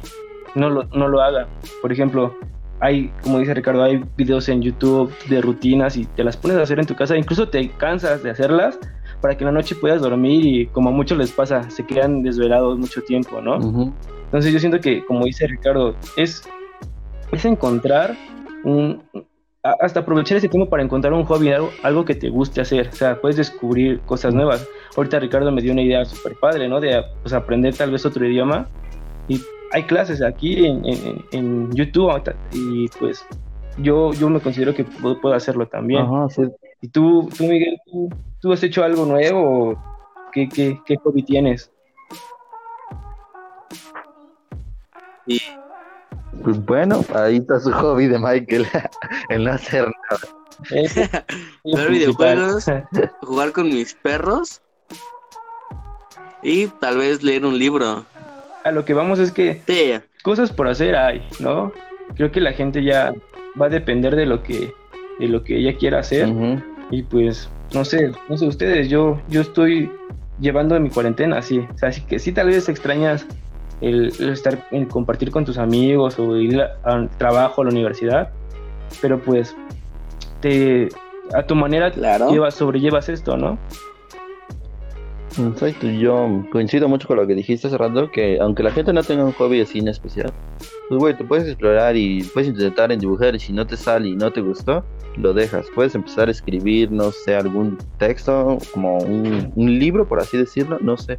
no 0.54 0.70
lo, 0.70 0.84
no 0.84 1.08
lo 1.08 1.20
haga. 1.22 1.48
Por 1.82 1.92
ejemplo, 1.92 2.36
hay, 2.80 3.10
como 3.22 3.38
dice 3.38 3.54
Ricardo, 3.54 3.82
hay 3.82 4.04
videos 4.16 4.48
en 4.48 4.62
YouTube 4.62 5.12
de 5.28 5.40
rutinas 5.40 5.96
y 5.96 6.04
te 6.04 6.22
las 6.24 6.36
pones 6.36 6.56
a 6.58 6.62
hacer 6.62 6.78
en 6.78 6.86
tu 6.86 6.94
casa, 6.94 7.16
incluso 7.16 7.48
te 7.48 7.68
cansas 7.70 8.22
de 8.22 8.30
hacerlas 8.30 8.78
para 9.20 9.36
que 9.36 9.44
en 9.44 9.46
la 9.46 9.52
noche 9.52 9.74
puedas 9.74 10.00
dormir 10.02 10.44
y 10.44 10.66
como 10.66 10.90
a 10.90 10.92
muchos 10.92 11.16
les 11.16 11.32
pasa, 11.32 11.70
se 11.70 11.86
quedan 11.86 12.22
desvelados 12.22 12.78
mucho 12.78 13.00
tiempo, 13.02 13.40
¿no? 13.40 13.56
Ujú. 13.58 13.92
Entonces 14.26 14.52
yo 14.52 14.58
siento 14.58 14.78
que, 14.80 15.04
como 15.06 15.24
dice 15.24 15.46
Ricardo, 15.46 15.94
es, 16.16 16.42
es 17.32 17.44
encontrar 17.44 18.14
un... 18.64 19.02
a- 19.62 19.76
hasta 19.80 20.00
aprovechar 20.00 20.36
ese 20.36 20.48
tiempo 20.48 20.68
para 20.68 20.82
encontrar 20.82 21.12
un 21.14 21.24
hobby, 21.24 21.50
algo, 21.52 21.70
algo 21.82 22.04
que 22.04 22.14
te 22.14 22.28
guste 22.28 22.60
hacer. 22.60 22.88
O 22.88 22.92
sea, 22.92 23.20
puedes 23.20 23.36
descubrir 23.36 24.00
cosas 24.00 24.34
nuevas. 24.34 24.68
Ahorita 24.96 25.18
Ricardo 25.18 25.50
me 25.50 25.62
dio 25.62 25.72
una 25.72 25.82
idea 25.82 26.04
súper 26.04 26.34
padre, 26.40 26.68
¿no? 26.68 26.80
De 26.80 27.02
pues, 27.22 27.32
aprender 27.32 27.74
tal 27.74 27.90
vez 27.90 28.04
otro 28.04 28.26
idioma. 28.26 28.68
Y 29.28 29.40
hay 29.72 29.82
clases 29.84 30.22
aquí 30.22 30.66
en, 30.66 30.84
en- 30.86 31.24
en 31.32 31.72
YouTube 31.72 32.10
ahorita, 32.10 32.34
y 32.52 32.88
pues 32.98 33.24
yo, 33.78 34.12
yo 34.14 34.28
me 34.30 34.40
considero 34.40 34.74
que 34.74 34.84
puedo, 34.84 35.20
puedo 35.20 35.34
hacerlo 35.34 35.66
también. 35.68 36.02
Ajá, 36.02 36.28
sí. 36.30 36.42
¿Y 36.80 36.88
tú, 36.88 37.28
tú 37.36 37.44
Miguel, 37.44 37.76
tú, 37.86 38.08
tú 38.40 38.52
has 38.52 38.62
hecho 38.62 38.82
algo 38.84 39.04
nuevo? 39.06 39.76
¿Qué, 40.32 40.48
qué, 40.48 40.80
qué 40.84 40.96
hobby 40.98 41.22
tienes? 41.22 41.70
Y 45.26 45.40
Pues 46.42 46.64
bueno, 46.64 47.04
ahí 47.14 47.36
está 47.38 47.58
su 47.60 47.72
hobby 47.72 48.06
de 48.06 48.18
Michael. 48.18 48.66
el 49.28 49.44
no 49.44 49.52
hacer 49.52 49.84
nada. 50.10 51.22
Ver 51.64 51.90
videojuegos. 51.90 52.66
jugar 53.22 53.52
con 53.52 53.68
mis 53.68 53.94
perros 53.94 54.62
y 56.42 56.66
tal 56.68 56.98
vez 56.98 57.22
leer 57.22 57.44
un 57.44 57.58
libro. 57.58 58.04
A 58.66 58.72
lo 58.72 58.84
que 58.84 58.94
vamos 58.94 59.18
es 59.20 59.30
que 59.30 59.62
Sí, 59.66 59.92
cosas 60.22 60.50
por 60.52 60.66
hacer 60.68 60.96
hay, 60.96 61.22
¿no? 61.38 61.72
Creo 62.16 62.32
que 62.32 62.40
la 62.40 62.52
gente 62.52 62.82
ya 62.82 63.14
va 63.60 63.66
a 63.66 63.68
depender 63.68 64.16
de 64.16 64.26
lo 64.26 64.42
que 64.42 64.72
de 65.18 65.28
lo 65.28 65.44
que 65.44 65.56
ella 65.58 65.76
quiera 65.78 66.00
hacer 66.00 66.28
y 66.90 67.02
pues 67.04 67.48
no 67.72 67.84
sé, 67.84 68.10
no 68.28 68.36
sé 68.36 68.46
ustedes, 68.46 68.88
yo 68.88 69.20
yo 69.28 69.40
estoy 69.40 69.90
llevando 70.40 70.78
mi 70.80 70.90
cuarentena 70.90 71.38
así, 71.38 71.60
o 71.60 71.78
sea, 71.78 71.88
así 71.90 72.00
que 72.02 72.18
sí 72.18 72.32
tal 72.32 72.48
vez 72.48 72.68
extrañas 72.68 73.24
el, 73.80 74.12
el 74.18 74.30
estar, 74.30 74.66
el 74.72 74.86
compartir 74.88 75.30
con 75.30 75.44
tus 75.44 75.58
amigos 75.58 76.18
o 76.18 76.36
ir 76.36 76.60
a- 76.60 76.76
al 76.84 77.08
trabajo, 77.10 77.62
a 77.62 77.64
la 77.64 77.70
universidad, 77.70 78.30
pero 79.00 79.18
pues 79.20 79.54
te, 80.40 80.88
a 81.34 81.42
tu 81.44 81.54
manera 81.54 81.90
Claro. 81.92 82.30
llevas, 82.30 82.54
sobrellevas 82.54 83.08
esto, 83.08 83.36
¿no? 83.36 83.58
Exacto, 85.38 85.86
yo 85.86 86.46
coincido 86.50 86.88
mucho 86.88 87.06
con 87.06 87.18
lo 87.18 87.26
que 87.26 87.34
dijiste 87.34 87.66
hace 87.66 87.76
rato, 87.76 88.10
que 88.10 88.38
aunque 88.40 88.62
la 88.62 88.70
gente 88.70 88.92
no 88.94 89.02
tenga 89.02 89.24
un 89.24 89.32
hobby 89.32 89.60
así 89.60 89.80
en 89.80 89.88
especial, 89.88 90.32
pues 90.88 90.98
güey, 90.98 91.16
te 91.16 91.24
puedes 91.24 91.46
explorar 91.46 91.94
y 91.94 92.22
puedes 92.22 92.48
intentar 92.48 92.90
en 92.90 93.00
dibujar 93.00 93.34
y 93.34 93.38
si 93.38 93.52
no 93.52 93.66
te 93.66 93.76
sale 93.76 94.08
y 94.08 94.16
no 94.16 94.32
te 94.32 94.40
gustó, 94.40 94.82
lo 95.16 95.34
dejas. 95.34 95.66
Puedes 95.74 95.94
empezar 95.94 96.28
a 96.28 96.30
escribir, 96.30 96.90
no 96.90 97.12
sé, 97.12 97.34
algún 97.36 97.76
texto, 97.98 98.58
como 98.72 98.98
un, 98.98 99.52
libro, 99.56 100.08
por 100.08 100.20
así 100.20 100.38
decirlo, 100.38 100.78
no 100.80 100.96
sé. 100.96 101.18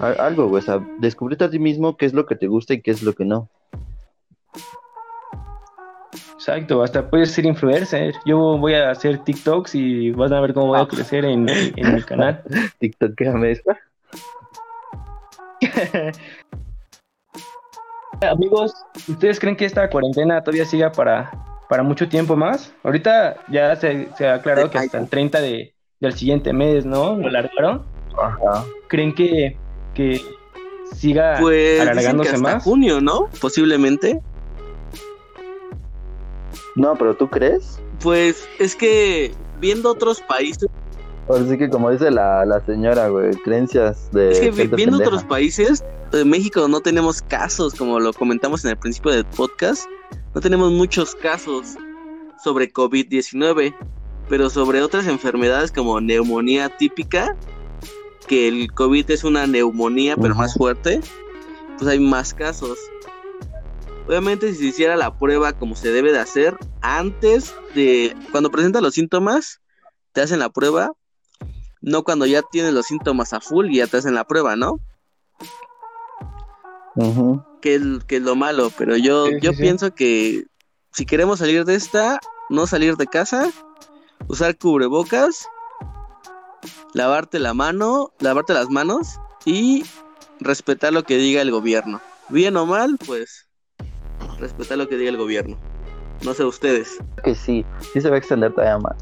Al- 0.00 0.18
Algo, 0.18 0.48
güey, 0.48 0.62
o 0.62 0.64
sea, 0.66 0.84
descubrirte 0.98 1.44
a 1.44 1.50
ti 1.50 1.60
mismo 1.60 1.96
qué 1.96 2.06
es 2.06 2.14
lo 2.14 2.26
que 2.26 2.34
te 2.34 2.48
gusta 2.48 2.74
y 2.74 2.80
qué 2.82 2.90
es 2.90 3.02
lo 3.02 3.12
que 3.12 3.24
no. 3.24 3.48
Exacto, 6.40 6.82
hasta 6.82 7.06
puedes 7.06 7.32
ser 7.32 7.44
influencer. 7.44 8.14
Yo 8.24 8.56
voy 8.56 8.72
a 8.72 8.90
hacer 8.90 9.18
TikToks 9.18 9.74
y 9.74 10.10
vas 10.12 10.32
a 10.32 10.40
ver 10.40 10.54
cómo 10.54 10.68
voy 10.68 10.80
a 10.80 10.86
crecer 10.86 11.26
en, 11.26 11.46
en 11.46 11.94
mi 11.94 12.02
canal. 12.02 12.42
TikTok, 12.78 13.12
déjame 13.14 13.50
esta. 13.50 13.78
Amigos, 18.22 18.72
¿ustedes 19.06 19.38
creen 19.38 19.54
que 19.54 19.66
esta 19.66 19.90
cuarentena 19.90 20.42
todavía 20.42 20.64
siga 20.64 20.90
para, 20.90 21.30
para 21.68 21.82
mucho 21.82 22.08
tiempo 22.08 22.34
más? 22.36 22.72
Ahorita 22.84 23.36
ya 23.48 23.76
se, 23.76 24.08
se 24.16 24.26
ha 24.26 24.36
aclarado 24.36 24.70
que 24.70 24.78
hasta 24.78 24.96
el 24.96 25.10
30 25.10 25.42
de, 25.42 25.74
del 26.00 26.14
siguiente 26.14 26.54
mes, 26.54 26.86
¿no? 26.86 27.16
Lo 27.16 27.28
alargaron. 27.28 27.84
Ajá. 28.18 28.64
¿Creen 28.88 29.14
que, 29.14 29.58
que 29.92 30.22
siga 30.94 31.36
Pues 31.38 31.72
dicen 31.72 31.84
que 31.84 31.90
alargándose 31.90 32.34
hasta 32.36 32.54
más? 32.54 32.64
junio, 32.64 33.02
¿no? 33.02 33.28
Posiblemente. 33.42 34.22
No, 36.76 36.94
pero 36.96 37.14
¿tú 37.14 37.28
crees? 37.28 37.80
Pues 38.02 38.48
es 38.58 38.74
que 38.74 39.32
viendo 39.60 39.90
otros 39.90 40.20
países, 40.22 40.68
Ahora 41.28 41.46
sí 41.46 41.56
que 41.56 41.70
como 41.70 41.90
dice 41.90 42.10
la, 42.10 42.44
la 42.44 42.64
señora, 42.66 43.08
güey, 43.08 43.36
creencias 43.36 44.10
de 44.10 44.32
es 44.32 44.40
que 44.40 44.50
viendo 44.50 44.76
pendeja. 44.76 45.04
otros 45.04 45.24
países, 45.24 45.84
en 46.12 46.28
México 46.28 46.66
no 46.66 46.80
tenemos 46.80 47.22
casos, 47.22 47.74
como 47.74 48.00
lo 48.00 48.12
comentamos 48.12 48.64
en 48.64 48.72
el 48.72 48.76
principio 48.76 49.12
del 49.12 49.24
podcast, 49.24 49.84
no 50.34 50.40
tenemos 50.40 50.72
muchos 50.72 51.14
casos 51.14 51.76
sobre 52.42 52.72
COVID-19, 52.72 53.74
pero 54.28 54.50
sobre 54.50 54.82
otras 54.82 55.06
enfermedades 55.06 55.70
como 55.70 56.00
neumonía 56.00 56.68
típica, 56.76 57.36
que 58.26 58.48
el 58.48 58.72
COVID 58.72 59.08
es 59.10 59.22
una 59.22 59.46
neumonía 59.46 60.16
pero 60.16 60.34
más 60.34 60.54
fuerte, 60.54 61.00
pues 61.78 61.88
hay 61.88 62.00
más 62.00 62.34
casos. 62.34 62.76
Obviamente 64.06 64.52
si 64.52 64.56
se 64.56 64.64
hiciera 64.64 64.96
la 64.96 65.16
prueba 65.16 65.52
como 65.52 65.76
se 65.76 65.92
debe 65.92 66.12
de 66.12 66.18
hacer, 66.18 66.56
antes 66.80 67.54
de, 67.74 68.16
cuando 68.32 68.50
presentas 68.50 68.82
los 68.82 68.94
síntomas, 68.94 69.60
te 70.12 70.20
hacen 70.20 70.38
la 70.40 70.50
prueba, 70.50 70.92
no 71.80 72.02
cuando 72.02 72.26
ya 72.26 72.42
tienes 72.42 72.72
los 72.72 72.86
síntomas 72.86 73.32
a 73.32 73.40
full 73.40 73.70
y 73.70 73.76
ya 73.76 73.86
te 73.86 73.98
hacen 73.98 74.14
la 74.14 74.24
prueba, 74.24 74.56
¿no? 74.56 74.80
Ujú. 76.96 77.42
Que 77.62 77.76
es, 77.76 77.82
que 78.06 78.16
es 78.16 78.22
lo 78.22 78.34
malo, 78.36 78.72
pero 78.76 78.96
yo, 78.96 79.28
Sí, 79.28 79.38
yo 79.40 79.52
sí. 79.52 79.58
pienso 79.60 79.94
que 79.94 80.44
si 80.92 81.06
queremos 81.06 81.38
salir 81.38 81.64
de 81.64 81.74
esta, 81.74 82.18
no 82.48 82.66
salir 82.66 82.96
de 82.96 83.06
casa, 83.06 83.50
usar 84.28 84.56
cubrebocas, 84.58 85.46
lavarte 86.94 87.38
la 87.38 87.54
mano, 87.54 88.12
lavarte 88.18 88.54
las 88.54 88.68
manos 88.68 89.20
y 89.44 89.84
respetar 90.40 90.92
lo 90.92 91.04
que 91.04 91.16
diga 91.16 91.42
el 91.42 91.50
gobierno. 91.50 92.00
Bien 92.28 92.56
o 92.56 92.66
mal, 92.66 92.96
pues 93.04 93.46
respetar 94.40 94.78
lo 94.78 94.88
que 94.88 94.96
diga 94.96 95.10
el 95.10 95.16
gobierno. 95.16 95.56
No 96.24 96.34
sé 96.34 96.44
ustedes. 96.44 96.98
que 97.24 97.34
sí, 97.34 97.64
sí 97.92 98.00
se 98.00 98.08
va 98.10 98.16
a 98.16 98.18
extender 98.18 98.52
todavía 98.52 98.78
más. 98.78 98.96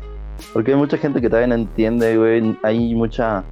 Porque 0.53 0.73
hay 0.73 0.77
mucha 0.79 0.97
gente 0.99 1.21
que 1.21 1.29
todavía 1.29 1.49
no 1.49 1.55
entiende, 1.57 2.17
güey. 2.17 2.57
Hay 2.63 2.95
mucha 2.95 3.43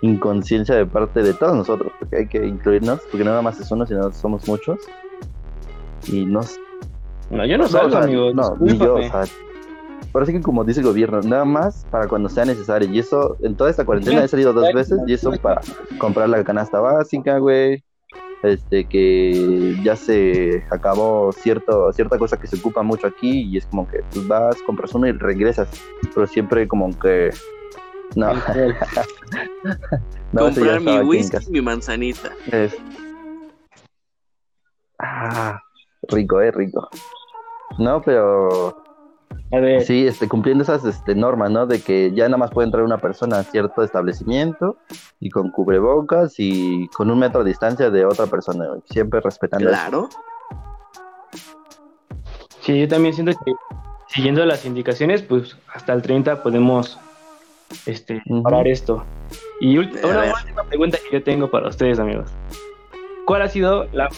inconsciencia 0.00 0.74
de 0.74 0.84
parte 0.86 1.22
de 1.22 1.32
todos 1.34 1.54
nosotros, 1.54 1.92
porque 2.00 2.16
hay 2.16 2.26
que 2.26 2.44
incluirnos, 2.44 3.00
porque 3.10 3.18
no 3.24 3.30
nada 3.30 3.42
más 3.42 3.60
es 3.60 3.70
uno, 3.70 3.86
sino 3.86 4.10
somos 4.12 4.48
muchos. 4.48 4.80
Y 6.08 6.24
no 6.26 6.40
s- 6.40 6.58
No, 7.30 7.46
yo 7.46 7.56
no 7.58 7.64
no, 7.64 7.68
salgo, 7.68 7.96
amigos. 7.98 8.34
no, 8.34 8.56
ni 8.60 8.76
yo, 8.76 8.94
o 8.96 9.02
sea. 9.02 9.24
Parece 10.10 10.32
que 10.32 10.40
como 10.42 10.64
dice 10.64 10.80
el 10.80 10.86
gobierno, 10.86 11.20
nada 11.22 11.44
más 11.44 11.86
para 11.90 12.06
cuando 12.08 12.28
sea 12.28 12.44
necesario. 12.44 12.90
Y 12.90 12.98
eso, 12.98 13.36
en 13.40 13.56
toda 13.56 13.70
esta 13.70 13.84
cuarentena 13.84 14.22
he 14.24 14.28
salido 14.28 14.52
dos 14.52 14.72
veces, 14.74 14.98
y 15.06 15.12
eso 15.14 15.30
para 15.40 15.60
comprar 15.98 16.28
la 16.28 16.42
canasta 16.44 16.80
básica, 16.80 17.38
güey. 17.38 17.82
Este, 18.42 18.84
que 18.84 19.76
ya 19.84 19.94
se 19.94 20.64
acabó 20.70 21.30
cierto, 21.32 21.92
cierta 21.92 22.18
cosa 22.18 22.36
que 22.40 22.48
se 22.48 22.56
ocupa 22.56 22.82
mucho 22.82 23.06
aquí, 23.06 23.42
y 23.42 23.56
es 23.58 23.66
como 23.66 23.86
que 23.86 24.00
pues 24.12 24.26
vas, 24.26 24.60
compras 24.62 24.92
uno 24.94 25.06
y 25.06 25.12
regresas. 25.12 25.68
Pero 26.14 26.26
siempre 26.26 26.66
como 26.66 26.90
que. 26.98 27.30
No, 28.16 28.32
no, 30.32 30.40
Comprar 30.40 30.80
mi 30.80 30.98
whisky, 31.00 31.30
casa. 31.36 31.50
mi 31.50 31.60
manzanita. 31.60 32.32
Es- 32.50 32.74
Ah, 34.98 35.60
rico, 36.08 36.40
eh, 36.40 36.50
rico. 36.50 36.88
No, 37.78 38.00
pero 38.02 38.81
A 39.52 39.60
ver, 39.60 39.82
Sí, 39.82 40.06
este, 40.06 40.28
cumpliendo 40.28 40.62
esas 40.62 40.84
este, 40.84 41.14
normas, 41.14 41.50
¿no? 41.50 41.66
De 41.66 41.80
que 41.80 42.10
ya 42.14 42.24
nada 42.24 42.38
más 42.38 42.50
puede 42.50 42.66
entrar 42.66 42.82
una 42.84 42.98
persona 42.98 43.38
a 43.38 43.42
cierto 43.44 43.82
establecimiento 43.82 44.78
y 45.20 45.28
con 45.28 45.50
cubrebocas 45.50 46.34
y 46.38 46.88
con 46.88 47.10
un 47.10 47.18
metro 47.18 47.44
de 47.44 47.50
distancia 47.50 47.90
de 47.90 48.06
otra 48.06 48.26
persona, 48.26 48.66
siempre 48.90 49.20
respetando 49.20 49.68
eso. 49.68 49.78
Claro. 49.78 50.08
sí, 52.60 52.80
yo 52.80 52.88
también 52.88 53.14
siento 53.14 53.32
que 53.44 53.52
siguiendo 54.08 54.44
las 54.46 54.64
indicaciones, 54.64 55.22
pues 55.22 55.56
hasta 55.74 55.92
el 55.92 56.00
30 56.00 56.42
podemos 56.42 56.98
este, 57.84 58.22
parar 58.42 58.66
esto. 58.66 59.04
Y 59.60 59.76
una 59.78 60.32
última 60.34 60.64
pregunta 60.64 60.98
que 60.98 61.18
yo 61.18 61.22
tengo 61.22 61.50
para 61.50 61.68
ustedes, 61.68 61.98
amigos. 61.98 62.30
¿Cuál 63.26 63.42
ha 63.42 63.48
sido 63.48 63.84
la 63.92 64.08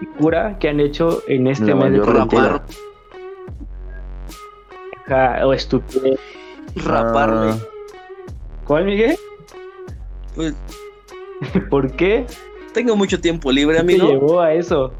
locura 0.00 0.58
que 0.58 0.68
han 0.68 0.80
hecho 0.80 1.22
en 1.28 1.46
este 1.46 1.66
La 1.66 1.76
mes 1.76 1.92
de 1.92 2.00
cuarentena? 2.00 2.62
O 5.44 5.52
estupidez. 5.52 6.18
raparme. 6.76 7.52
Ah, 7.52 7.58
¿Cuál, 8.66 8.84
Miguel? 8.84 9.16
Pues 10.34 10.54
¿Por 11.68 11.90
qué? 11.92 12.26
tengo 12.72 12.94
mucho 12.96 13.20
tiempo 13.20 13.50
libre, 13.50 13.74
¿Qué 13.76 13.80
amigo. 13.80 14.08
llevó 14.08 14.40
a 14.40 14.54
eso? 14.54 14.92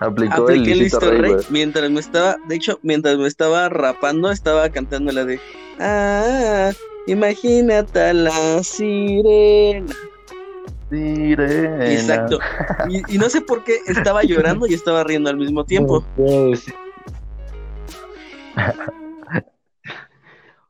aplicó 0.00 0.42
Apliqué 0.42 0.72
el 0.72 0.78
listo 0.80 1.00
Rey, 1.00 1.18
rey 1.20 1.32
güey. 1.32 1.44
mientras 1.50 1.90
me 1.90 2.00
estaba, 2.00 2.36
de 2.48 2.56
hecho, 2.56 2.78
mientras 2.82 3.16
me 3.18 3.26
estaba 3.26 3.68
rapando, 3.68 4.30
estaba 4.30 4.68
cantando 4.70 5.12
la 5.12 5.24
de 5.24 5.40
Ah, 5.78 6.70
imagínate 7.06 8.00
a 8.00 8.12
la 8.12 8.62
sirena. 8.62 9.94
Sirena. 10.90 11.90
Exacto. 11.92 12.38
Y, 12.88 13.14
y 13.14 13.18
no 13.18 13.30
sé 13.30 13.40
por 13.40 13.62
qué 13.64 13.78
estaba 13.86 14.22
llorando 14.24 14.66
y 14.66 14.74
estaba 14.74 15.04
riendo 15.04 15.30
al 15.30 15.36
mismo 15.36 15.64
tiempo. 15.64 16.04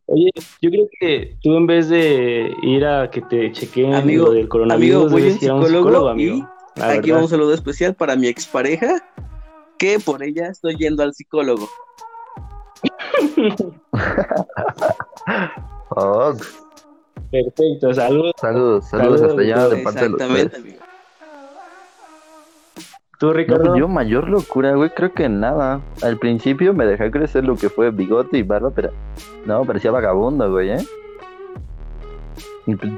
Oye, 0.07 0.31
yo 0.61 0.71
creo 0.71 0.89
que 0.99 1.37
tú 1.43 1.57
en 1.57 1.67
vez 1.69 1.89
de 1.89 2.53
ir 2.63 2.85
a 2.85 3.09
que 3.11 3.23
te 3.23 3.53
chequeen 3.53 3.95
Amigo, 3.95 4.27
lo 4.27 4.33
del 4.33 4.49
coronavirus, 4.49 5.05
amigo, 5.05 5.11
voy 5.11 5.23
a 5.23 5.27
un 5.33 5.39
psicólogo 5.39 5.67
psicólogo, 5.67 6.09
y 6.09 6.11
amigo. 6.11 6.51
Aquí 6.77 7.01
verdad. 7.11 7.17
va 7.17 7.23
un 7.23 7.29
saludo 7.29 7.55
especial 7.55 7.95
para 7.95 8.17
mi 8.17 8.27
expareja, 8.27 8.97
que 9.79 9.99
por 10.01 10.23
ella 10.23 10.49
estoy 10.49 10.77
yendo 10.77 11.03
al 11.03 11.15
psicólogo. 11.15 11.69
Oh, 15.97 16.33
Perfecto, 17.33 17.93
saludos. 17.95 18.33
saludos, 18.41 18.89
saludos 18.89 19.23
hasta 19.23 19.41
allá 19.41 19.69
de 19.69 19.77
parte 19.83 20.01
de 20.05 20.09
los 20.09 20.21
Exactamente, 20.21 20.51
tres. 20.51 20.65
amigo. 20.65 20.79
Tú, 23.21 23.35
Ricardo. 23.35 23.77
yo 23.77 23.87
mayor 23.87 24.31
locura, 24.31 24.73
güey, 24.73 24.89
creo 24.89 25.13
que 25.13 25.29
nada. 25.29 25.83
Al 26.03 26.17
principio 26.17 26.73
me 26.73 26.87
dejé 26.87 27.11
crecer 27.11 27.45
lo 27.45 27.55
que 27.55 27.69
fue 27.69 27.91
bigote 27.91 28.39
y 28.39 28.43
barba, 28.43 28.71
pero 28.75 28.93
no, 29.45 29.63
parecía 29.67 29.91
vagabundo, 29.91 30.51
güey, 30.51 30.71
¿eh? 30.71 30.79
Pues, 32.65 32.93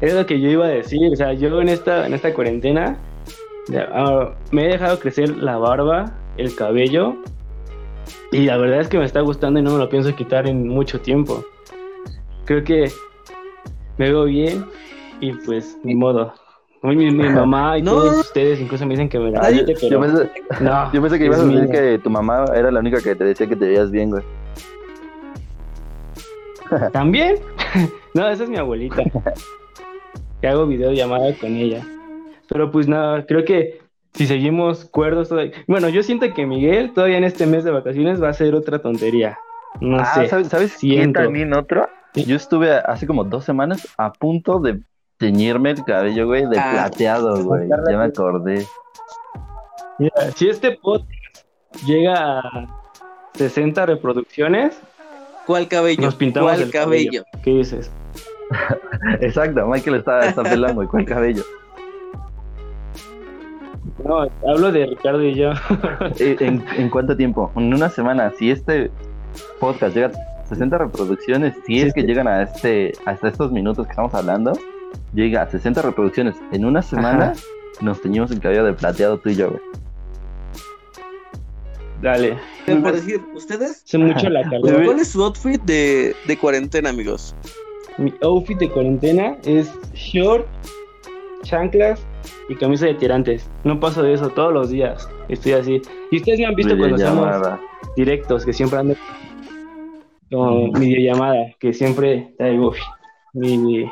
Es 0.00 0.14
lo 0.14 0.26
que 0.26 0.40
yo 0.40 0.50
iba 0.50 0.66
a 0.66 0.70
decir. 0.70 1.12
O 1.12 1.14
sea, 1.14 1.32
yo 1.32 1.60
en 1.60 1.68
esta, 1.68 2.08
en 2.08 2.14
esta 2.14 2.34
cuarentena 2.34 2.96
ya, 3.68 3.88
ah, 3.92 4.34
me 4.50 4.64
he 4.64 4.72
dejado 4.72 4.98
crecer 4.98 5.36
la 5.36 5.58
barba, 5.58 6.06
el 6.36 6.52
cabello. 6.56 7.14
Y 8.32 8.46
la 8.46 8.56
verdad 8.56 8.80
es 8.80 8.88
que 8.88 8.98
me 8.98 9.04
está 9.04 9.20
gustando 9.20 9.60
y 9.60 9.62
no 9.62 9.74
me 9.74 9.78
lo 9.78 9.88
pienso 9.88 10.12
quitar 10.16 10.48
en 10.48 10.66
mucho 10.66 11.00
tiempo. 11.00 11.44
Creo 12.46 12.64
que 12.64 12.90
me 13.96 14.10
veo 14.10 14.24
bien 14.24 14.66
y 15.20 15.34
pues 15.34 15.78
ni 15.84 15.94
modo. 15.94 16.34
Mi, 16.82 16.96
mi- 16.96 17.10
mi 17.10 17.28
mamá 17.28 17.76
y 17.78 17.82
No. 17.82 17.92
todos 17.92 18.18
ustedes 18.20 18.60
incluso 18.60 18.86
me 18.86 18.94
dicen 18.94 19.08
que 19.08 19.18
me 19.18 19.30
la 19.30 19.50
yo, 19.50 19.64
pensé, 19.66 20.30
no. 20.60 20.92
yo 20.92 21.02
pensé 21.02 21.18
que 21.18 21.26
ibas 21.26 21.40
a 21.40 21.44
decir 21.46 21.68
que 21.68 21.98
tu 21.98 22.10
mamá 22.10 22.46
era 22.54 22.70
la 22.70 22.80
única 22.80 23.00
que 23.00 23.14
te 23.14 23.24
decía 23.24 23.46
que 23.46 23.56
te 23.56 23.66
veías 23.66 23.90
bien, 23.90 24.10
güey. 24.10 24.22
¿También? 26.92 27.36
no, 28.14 28.28
esa 28.28 28.44
es 28.44 28.48
mi 28.48 28.56
abuelita. 28.56 29.02
Que 30.40 30.48
hago 30.48 30.66
videollamada 30.66 31.34
con 31.38 31.54
ella. 31.54 31.84
Pero 32.48 32.70
pues 32.70 32.88
nada, 32.88 33.26
creo 33.26 33.44
que 33.44 33.80
si 34.14 34.26
seguimos 34.26 34.84
cuerdos 34.84 35.28
todavía... 35.28 35.52
Bueno, 35.66 35.88
yo 35.88 36.02
siento 36.02 36.32
que 36.32 36.46
Miguel 36.46 36.92
todavía 36.92 37.18
en 37.18 37.24
este 37.24 37.46
mes 37.46 37.64
de 37.64 37.70
vacaciones 37.70 38.22
va 38.22 38.28
a 38.28 38.30
hacer 38.30 38.54
otra 38.54 38.80
tontería. 38.80 39.38
No 39.80 39.98
ah, 39.98 40.04
sé. 40.06 40.28
¿sabes, 40.28 40.48
¿sabes 40.48 40.76
quién 40.80 41.12
también 41.12 41.54
otro? 41.54 41.88
Sí. 42.14 42.24
Yo 42.24 42.36
estuve 42.36 42.72
hace 42.72 43.06
como 43.06 43.24
dos 43.24 43.44
semanas 43.44 43.86
a 43.98 44.12
punto 44.12 44.58
de 44.58 44.80
teñirme 45.20 45.70
el 45.72 45.84
cabello, 45.84 46.26
güey, 46.26 46.46
de 46.48 46.58
Ah. 46.58 46.70
plateado, 46.72 47.44
güey. 47.44 47.68
Ya 47.68 47.96
me 47.98 48.04
acordé. 48.04 48.66
Mira, 49.98 50.14
si 50.34 50.48
este 50.48 50.72
podcast 50.82 51.08
llega 51.84 52.40
a 52.40 52.66
60 53.34 53.84
reproducciones, 53.86 54.80
¿Cuál 55.46 55.68
cabello? 55.68 56.00
nos 56.02 56.14
pintamos 56.14 56.50
¿Cuál 56.52 56.62
el 56.62 56.70
cabello? 56.70 57.22
cabello. 57.22 57.42
¿Qué 57.44 57.50
dices? 57.50 57.90
Exacto, 59.20 59.66
Michael 59.66 59.96
está, 59.96 60.26
está 60.26 60.42
pelando. 60.42 60.88
¿Cuál 60.88 61.04
cabello? 61.04 61.42
No, 64.04 64.26
hablo 64.48 64.72
de 64.72 64.86
Ricardo 64.86 65.22
y 65.22 65.34
yo. 65.34 65.50
Eh, 66.18 66.36
¿En, 66.40 66.64
en 66.76 66.88
cuánto 66.88 67.16
tiempo? 67.16 67.52
En 67.56 67.74
una 67.74 67.90
semana. 67.90 68.32
Si 68.38 68.50
este 68.50 68.90
podcast 69.60 69.94
llega 69.94 70.08
a 70.08 70.46
60 70.46 70.78
reproducciones, 70.78 71.54
si 71.66 71.82
es 71.82 71.92
que 71.92 72.02
llegan 72.02 72.26
a 72.26 72.42
este 72.42 72.92
hasta 73.04 73.28
estos 73.28 73.52
minutos 73.52 73.86
que 73.86 73.90
estamos 73.90 74.14
hablando, 74.14 74.52
llega 75.14 75.42
a 75.42 75.50
60 75.50 75.82
reproducciones 75.82 76.36
en 76.52 76.64
una 76.64 76.82
semana, 76.82 77.32
Ajá. 77.32 77.40
nos 77.80 78.00
teñimos 78.00 78.30
el 78.30 78.40
cabello 78.40 78.64
de 78.64 78.72
plateado 78.72 79.18
tú 79.18 79.30
y 79.30 79.36
yo, 79.36 79.50
güey. 79.50 79.60
Dale. 82.02 82.36
Por 82.66 82.92
decir, 82.92 83.20
¿ustedes? 83.34 83.82
Hace 83.84 83.98
mucho 83.98 84.28
la 84.30 84.42
calor. 84.48 84.84
¿Cuál 84.84 85.00
es 85.00 85.08
su 85.08 85.22
outfit 85.22 85.60
de, 85.62 86.14
de 86.26 86.36
cuarentena, 86.38 86.90
amigos? 86.90 87.34
Mi 87.98 88.14
outfit 88.22 88.58
de 88.58 88.70
cuarentena 88.70 89.36
es 89.44 89.70
short, 89.92 90.46
chanclas 91.42 92.00
y 92.48 92.54
camisa 92.54 92.86
de 92.86 92.94
tirantes. 92.94 93.50
No 93.64 93.78
paso 93.78 94.02
de 94.02 94.14
eso 94.14 94.30
todos 94.30 94.52
los 94.52 94.70
días. 94.70 95.06
Estoy 95.28 95.52
así. 95.52 95.82
Y 96.10 96.16
ustedes 96.18 96.38
me 96.38 96.46
han 96.46 96.54
visto 96.54 96.76
cuando 96.78 96.96
hacemos 96.96 97.16
Videollamada. 97.26 97.60
directos, 97.96 98.44
que 98.46 98.52
siempre 98.54 98.78
ando 98.78 98.94
con 100.30 100.72
mi 100.78 100.86
videollamada, 100.86 101.54
que 101.58 101.72
siempre 101.74 102.32
traigo 102.38 102.72
mi, 103.34 103.84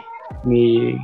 mi, 0.45 0.97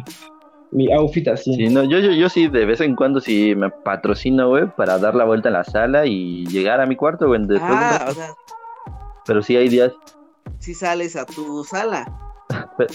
mi 0.71 0.93
outfit 0.93 1.29
así. 1.29 1.55
Sí, 1.55 1.69
no, 1.69 1.85
yo, 1.85 1.99
yo, 1.99 2.13
yo 2.13 2.29
sí, 2.29 2.49
de 2.49 2.67
vez 2.67 2.81
en 2.81 2.97
cuando 2.97 3.21
sí 3.21 3.55
me 3.55 3.71
patrocino, 3.71 4.49
güey, 4.49 4.67
para 4.77 4.99
dar 4.99 5.15
la 5.15 5.25
vuelta 5.25 5.49
en 5.49 5.55
la 5.55 5.65
sala 5.65 6.07
y 6.07 6.47
llegar 6.47 6.81
a 6.81 6.87
mi 6.87 6.97
cuarto, 6.97 7.27
güey. 7.29 7.41
Ah, 7.61 7.99
rato. 7.99 8.11
o 8.11 8.15
sea, 8.15 8.35
Pero 9.27 9.43
sí 9.43 9.57
hay 9.57 9.69
días, 9.69 9.93
si 10.59 10.75
sales 10.75 11.15
a 11.17 11.27
tu 11.27 11.65
sala. 11.65 12.07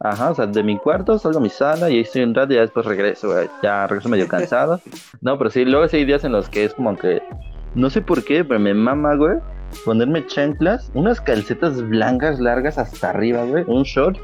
ajá, 0.00 0.30
o 0.30 0.34
sea, 0.34 0.46
de 0.46 0.62
mi 0.62 0.78
cuarto 0.78 1.18
salgo 1.18 1.38
a 1.38 1.42
mi 1.42 1.50
sala 1.50 1.90
y 1.90 1.94
ahí 1.94 2.00
estoy 2.00 2.22
un 2.22 2.34
rato 2.34 2.52
y 2.52 2.56
ya 2.56 2.62
después 2.62 2.86
regreso, 2.86 3.32
güey. 3.32 3.48
Ya 3.62 3.86
regreso 3.86 4.08
medio 4.08 4.28
cansado. 4.28 4.80
No, 5.20 5.36
pero 5.38 5.50
sí, 5.50 5.64
luego 5.64 5.88
sí 5.88 5.98
hay 5.98 6.04
días 6.04 6.24
en 6.24 6.32
los 6.32 6.48
que 6.48 6.64
es 6.64 6.74
como 6.74 6.96
que, 6.96 7.22
no 7.74 7.90
sé 7.90 8.00
por 8.00 8.24
qué, 8.24 8.44
pero 8.44 8.60
me 8.60 8.74
mama, 8.74 9.16
güey, 9.16 9.38
ponerme 9.84 10.26
chanclas, 10.26 10.90
unas 10.94 11.20
calcetas 11.20 11.82
blancas 11.82 12.38
largas 12.40 12.78
hasta 12.78 13.10
arriba, 13.10 13.44
güey, 13.44 13.64
un 13.66 13.82
short 13.82 14.18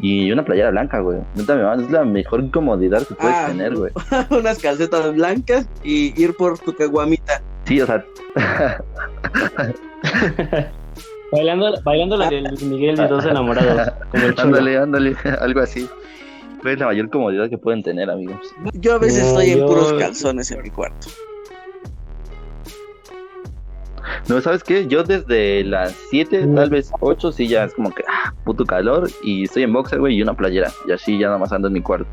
y 0.00 0.30
una 0.32 0.44
playera 0.44 0.70
blanca, 0.70 1.00
güey. 1.00 1.18
Neta, 1.34 1.54
me 1.56 1.62
mama, 1.62 1.82
es 1.82 1.90
la 1.90 2.04
mejor 2.04 2.50
comodidad 2.50 3.06
que 3.06 3.14
puedes 3.14 3.36
Ah, 3.36 3.46
tener, 3.48 3.74
güey. 3.76 3.92
Unas 4.30 4.58
calcetas 4.58 5.14
blancas 5.14 5.68
y 5.82 6.20
ir 6.20 6.34
por 6.36 6.58
tu 6.58 6.74
caguamita. 6.74 7.42
Sí, 7.64 7.80
o 7.80 7.86
sea, 7.86 8.04
Bailando, 11.32 11.72
bailando 11.82 12.16
la 12.16 12.30
de 12.30 12.42
Luis 12.42 12.62
Miguel 12.62 12.94
y 13.00 13.08
dos 13.08 13.24
enamorados. 13.24 13.92
Como 14.12 14.24
el 14.24 14.34
ándale, 14.38 14.78
ándale, 14.78 15.16
algo 15.40 15.60
así. 15.60 15.88
Es 16.64 16.78
la 16.78 16.86
mayor 16.86 17.10
comodidad 17.10 17.50
que 17.50 17.58
pueden 17.58 17.82
tener, 17.82 18.08
amigos. 18.10 18.54
Yo 18.74 18.94
a 18.94 18.98
veces 18.98 19.22
No, 19.24 19.28
estoy 19.40 19.50
en 19.50 19.66
puros 19.66 19.92
calzones 19.94 20.50
en 20.50 20.62
mi 20.62 20.70
cuarto. 20.70 21.08
No, 24.28 24.40
¿sabes 24.40 24.64
qué? 24.64 24.86
Yo 24.86 25.02
desde 25.04 25.64
las 25.64 25.92
7, 26.10 26.46
Mm. 26.46 26.54
tal 26.54 26.70
vez 26.70 26.90
8, 27.00 27.30
sí 27.32 27.46
ya 27.46 27.64
es 27.64 27.74
como 27.74 27.90
que, 27.94 28.02
ah, 28.08 28.32
puto 28.44 28.64
calor. 28.64 29.08
Y 29.22 29.44
estoy 29.44 29.64
en 29.64 29.72
boxer, 29.72 30.00
güey, 30.00 30.16
y 30.16 30.22
una 30.22 30.34
playera. 30.34 30.70
Y 30.88 30.92
así 30.92 31.18
ya 31.18 31.26
nada 31.26 31.38
más 31.38 31.52
ando 31.52 31.68
en 31.68 31.74
mi 31.74 31.82
cuarto. 31.82 32.06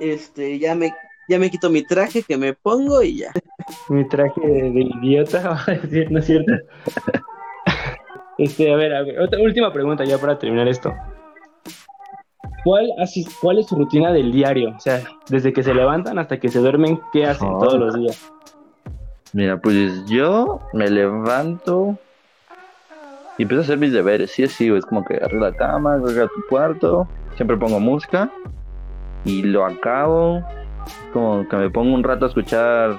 Este, 0.00 0.58
ya 0.58 0.74
me, 0.74 0.92
ya 1.28 1.38
me 1.38 1.50
quito 1.50 1.70
mi 1.70 1.82
traje 1.82 2.22
que 2.22 2.36
me 2.36 2.52
pongo 2.54 3.02
y 3.02 3.18
ya. 3.18 3.32
Mi 3.88 4.06
traje 4.08 4.40
de, 4.40 4.70
de 4.70 4.80
idiota, 5.02 5.40
va 5.50 5.62
a 5.66 5.72
decir, 5.72 6.10
¿no 6.10 6.18
es 6.20 6.26
cierto? 6.26 6.52
Este, 8.38 8.70
a 8.70 8.76
ver, 8.76 8.94
a 8.94 9.00
ver, 9.02 9.18
otra 9.18 9.40
última 9.40 9.72
pregunta 9.72 10.04
ya 10.04 10.18
para 10.18 10.38
terminar 10.38 10.68
esto. 10.68 10.92
¿Cuál, 12.64 12.90
así, 13.00 13.26
¿Cuál 13.40 13.60
es 13.60 13.66
su 13.66 13.76
rutina 13.76 14.12
del 14.12 14.30
diario? 14.30 14.74
O 14.76 14.78
sea, 14.80 15.00
desde 15.30 15.54
que 15.54 15.62
se 15.62 15.72
levantan 15.72 16.18
hasta 16.18 16.38
que 16.38 16.50
se 16.50 16.58
duermen, 16.58 17.00
¿qué 17.14 17.24
hacen 17.24 17.48
Oh. 17.50 17.58
todos 17.60 17.78
los 17.80 17.94
días? 17.94 18.30
Mira, 19.32 19.60
pues 19.60 20.04
yo 20.06 20.60
me 20.72 20.88
levanto 20.88 21.98
y 23.38 23.42
empiezo 23.42 23.62
a 23.62 23.64
hacer 23.64 23.78
mis 23.78 23.92
deberes. 23.92 24.30
Sí, 24.30 24.46
sí, 24.46 24.68
es 24.72 24.86
como 24.86 25.04
que 25.04 25.16
arregla 25.16 25.50
la 25.50 25.56
cama, 25.56 25.94
arregla 25.94 26.28
tu 26.28 26.46
cuarto. 26.48 27.08
Siempre 27.34 27.56
pongo 27.56 27.80
música 27.80 28.30
y 29.24 29.42
lo 29.42 29.66
acabo. 29.66 30.42
Como 31.12 31.46
que 31.48 31.56
me 31.56 31.70
pongo 31.70 31.94
un 31.94 32.04
rato 32.04 32.24
a 32.24 32.28
escuchar, 32.28 32.98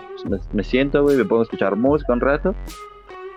me, 0.54 0.64
siento, 0.64 1.04
güey, 1.04 1.18
me 1.18 1.26
pongo 1.26 1.42
a 1.42 1.44
escuchar 1.44 1.76
música 1.76 2.14
un 2.14 2.22
rato. 2.22 2.54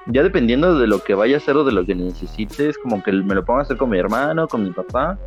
Ya 0.07 0.22
dependiendo 0.22 0.79
de 0.79 0.87
lo 0.87 1.03
que 1.03 1.14
vaya 1.14 1.37
a 1.37 1.38
hacer 1.38 1.57
o 1.57 1.64
de 1.64 1.72
lo 1.72 1.87
que 1.87 1.94
necesites, 1.94 2.76
como 2.79 3.03
que 3.03 3.12
me 3.12 3.35
lo 3.35 3.44
pongo 3.44 3.61
a 3.61 3.62
hacer 3.62 3.76
con 3.76 3.90
mi 3.90 3.98
hermano, 3.98 4.48
con 4.48 4.64
mi 4.64 4.70
papá. 4.70 5.18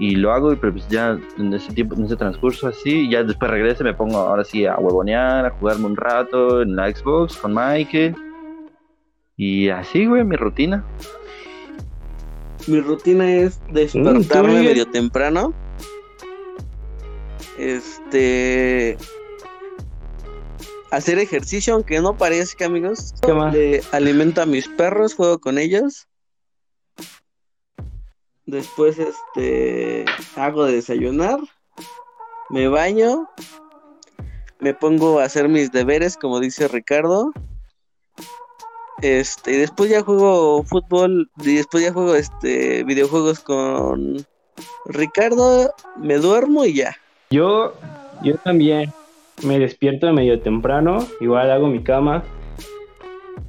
Y 0.00 0.16
lo 0.16 0.32
hago, 0.32 0.52
y 0.52 0.56
pero 0.56 0.72
pues 0.72 0.88
ya 0.88 1.18
en 1.38 1.52
ese 1.52 1.72
tiempo, 1.74 1.94
en 1.94 2.06
ese 2.06 2.16
transcurso 2.16 2.66
así, 2.66 3.08
ya 3.10 3.22
después 3.22 3.50
regreso 3.50 3.82
y 3.82 3.84
me 3.84 3.94
pongo 3.94 4.16
ahora 4.16 4.42
sí 4.44 4.64
a 4.64 4.76
huevonear, 4.78 5.44
a 5.46 5.50
jugarme 5.50 5.86
un 5.86 5.96
rato 5.96 6.62
en 6.62 6.74
la 6.74 6.90
Xbox 6.90 7.36
con 7.36 7.54
Michael. 7.54 8.16
Y 9.36 9.68
así, 9.68 10.06
güey, 10.06 10.24
mi 10.24 10.36
rutina. 10.36 10.82
Mi 12.66 12.80
rutina 12.80 13.30
es 13.30 13.60
Mm, 13.68 13.72
despertarme 13.74 14.24
¿tú, 14.24 14.46
Miguel? 14.48 14.64
medio 14.64 14.86
temprano. 14.86 15.52
Este. 17.58 18.96
Hacer 20.90 21.18
ejercicio, 21.18 21.74
aunque 21.74 22.00
no 22.00 22.16
parezca, 22.16 22.66
amigos. 22.66 23.14
¿Qué 23.22 23.32
más? 23.32 23.52
Le 23.54 23.82
alimento 23.92 24.42
a 24.42 24.46
mis 24.46 24.66
perros, 24.68 25.14
juego 25.14 25.38
con 25.38 25.58
ellos. 25.58 26.08
Después, 28.50 28.98
este. 28.98 30.04
Hago 30.36 30.64
de 30.64 30.72
desayunar. 30.72 31.38
Me 32.48 32.66
baño. 32.66 33.28
Me 34.58 34.74
pongo 34.74 35.20
a 35.20 35.24
hacer 35.24 35.48
mis 35.48 35.70
deberes, 35.70 36.16
como 36.16 36.40
dice 36.40 36.66
Ricardo. 36.66 37.32
Este, 39.02 39.52
y 39.52 39.56
después 39.56 39.88
ya 39.88 40.02
juego 40.02 40.62
fútbol, 40.64 41.30
y 41.38 41.56
después 41.56 41.82
ya 41.82 41.92
juego 41.92 42.14
este 42.16 42.84
videojuegos 42.84 43.40
con 43.40 44.26
Ricardo, 44.84 45.72
me 45.96 46.18
duermo 46.18 46.66
y 46.66 46.74
ya. 46.74 46.96
Yo, 47.30 47.72
yo 48.22 48.36
también 48.38 48.92
me 49.42 49.58
despierto 49.58 50.12
medio 50.12 50.42
temprano, 50.42 51.06
igual 51.20 51.50
hago 51.50 51.68
mi 51.68 51.82
cama 51.82 52.22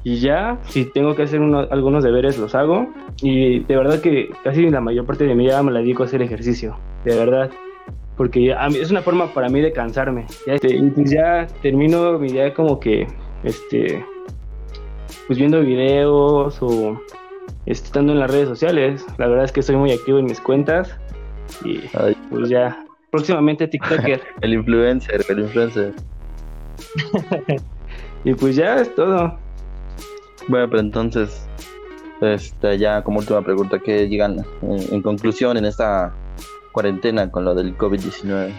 y 0.03 0.17
ya, 0.19 0.57
si 0.67 0.85
tengo 0.85 1.15
que 1.15 1.23
hacer 1.23 1.39
uno- 1.41 1.67
algunos 1.69 2.03
deberes 2.03 2.37
los 2.39 2.55
hago 2.55 2.87
y 3.21 3.59
de 3.59 3.75
verdad 3.75 4.01
que 4.01 4.29
casi 4.43 4.69
la 4.69 4.81
mayor 4.81 5.05
parte 5.05 5.25
de 5.25 5.35
mi 5.35 5.43
día 5.45 5.61
me 5.61 5.71
la 5.71 5.79
dedico 5.79 6.03
a 6.03 6.05
hacer 6.07 6.21
ejercicio, 6.21 6.75
de 7.05 7.15
verdad, 7.15 7.51
porque 8.17 8.53
a 8.53 8.67
mí- 8.69 8.77
es 8.77 8.89
una 8.91 9.01
forma 9.01 9.27
para 9.33 9.49
mí 9.49 9.61
de 9.61 9.71
cansarme. 9.71 10.25
Ya, 10.47 10.53
este, 10.55 10.75
y 10.75 10.89
pues 10.89 11.11
ya 11.11 11.47
termino 11.61 12.17
mi 12.19 12.29
día 12.31 12.53
como 12.53 12.79
que, 12.79 13.07
este, 13.43 14.03
pues 15.27 15.37
viendo 15.39 15.61
videos 15.61 16.57
o 16.61 16.99
este, 17.65 17.85
estando 17.87 18.13
en 18.13 18.19
las 18.19 18.31
redes 18.31 18.47
sociales. 18.49 19.05
La 19.17 19.27
verdad 19.27 19.45
es 19.45 19.51
que 19.51 19.61
soy 19.61 19.75
muy 19.75 19.91
activo 19.91 20.17
en 20.19 20.25
mis 20.25 20.39
cuentas 20.41 20.97
y 21.63 21.79
Ay, 21.93 22.15
pues 22.29 22.49
ya, 22.49 22.83
próximamente 23.11 23.67
TikToker. 23.67 24.21
el 24.41 24.53
influencer, 24.53 25.23
el 25.29 25.39
influencer. 25.39 25.93
y 28.23 28.33
pues 28.33 28.55
ya 28.55 28.77
es 28.77 28.93
todo. 28.95 29.37
Bueno, 30.47 30.69
pero 30.69 30.79
entonces, 30.79 31.47
este, 32.21 32.77
ya 32.77 33.03
como 33.03 33.19
última 33.19 33.41
pregunta, 33.41 33.79
¿qué 33.79 34.07
llegan 34.07 34.45
en, 34.61 34.93
en 34.93 35.01
conclusión 35.01 35.57
en 35.57 35.65
esta 35.65 36.13
cuarentena 36.71 37.29
con 37.29 37.45
lo 37.45 37.53
del 37.53 37.77
COVID-19? 37.77 38.53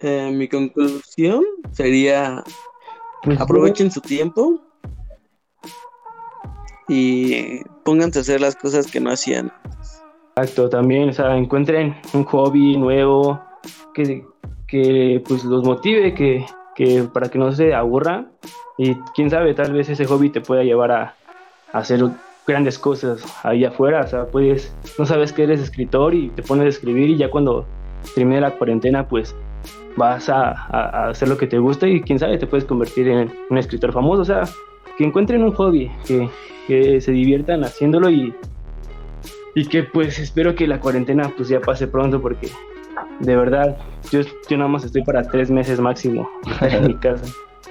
Eh, 0.00 0.30
mi 0.32 0.48
conclusión 0.48 1.44
sería 1.72 2.44
Pues, 3.22 3.40
aprovechen 3.40 3.90
su 3.90 4.00
tiempo 4.00 4.60
y 6.88 7.62
pónganse 7.84 8.20
a 8.20 8.22
hacer 8.22 8.40
las 8.40 8.54
cosas 8.54 8.90
que 8.90 9.00
no 9.00 9.10
hacían. 9.10 9.52
Exacto, 10.36 10.68
también, 10.68 11.08
o 11.08 11.12
sea, 11.12 11.36
encuentren 11.36 11.96
un 12.14 12.24
hobby 12.24 12.76
nuevo 12.76 13.40
que, 13.92 14.24
que 14.68 15.22
pues 15.26 15.44
los 15.44 15.64
motive, 15.64 16.14
que, 16.14 16.46
que 16.78 17.02
para 17.12 17.28
que 17.28 17.40
no 17.40 17.50
se 17.50 17.74
aburran 17.74 18.28
y 18.76 18.94
quién 19.16 19.30
sabe, 19.30 19.52
tal 19.52 19.72
vez 19.72 19.88
ese 19.88 20.04
hobby 20.04 20.30
te 20.30 20.40
pueda 20.40 20.62
llevar 20.62 20.92
a, 20.92 21.14
a 21.72 21.78
hacer 21.78 22.00
grandes 22.46 22.78
cosas 22.78 23.20
ahí 23.42 23.64
afuera, 23.64 24.02
o 24.02 24.06
sea, 24.06 24.26
puedes, 24.26 24.72
no 24.96 25.04
sabes 25.04 25.32
que 25.32 25.42
eres 25.42 25.60
escritor 25.60 26.14
y 26.14 26.28
te 26.28 26.42
pones 26.44 26.66
a 26.66 26.68
escribir 26.68 27.10
y 27.10 27.16
ya 27.16 27.30
cuando 27.30 27.66
termine 28.14 28.40
la 28.40 28.52
cuarentena, 28.52 29.08
pues 29.08 29.34
vas 29.96 30.28
a, 30.28 30.50
a, 30.50 31.08
hacer 31.08 31.28
lo 31.28 31.36
que 31.36 31.48
te 31.48 31.58
gusta 31.58 31.88
y 31.88 32.00
quién 32.00 32.20
sabe, 32.20 32.38
te 32.38 32.46
puedes 32.46 32.64
convertir 32.64 33.08
en 33.08 33.32
un 33.50 33.58
escritor 33.58 33.92
famoso. 33.92 34.22
O 34.22 34.24
sea, 34.24 34.44
que 34.96 35.04
encuentren 35.04 35.42
un 35.42 35.52
hobby, 35.54 35.90
que, 36.06 36.30
que 36.68 37.00
se 37.00 37.10
diviertan 37.10 37.64
haciéndolo 37.64 38.08
y, 38.08 38.32
y 39.56 39.66
que 39.66 39.82
pues 39.82 40.20
espero 40.20 40.54
que 40.54 40.68
la 40.68 40.78
cuarentena 40.78 41.32
pues 41.36 41.48
ya 41.48 41.60
pase 41.60 41.88
pronto 41.88 42.22
porque 42.22 42.48
de 43.20 43.36
verdad 43.36 43.76
yo, 44.10 44.20
yo 44.48 44.56
nada 44.56 44.68
más 44.68 44.84
estoy 44.84 45.02
para 45.02 45.22
tres 45.22 45.50
meses 45.50 45.80
máximo 45.80 46.28
en 46.60 46.86
mi 46.86 46.94
casa. 46.94 47.24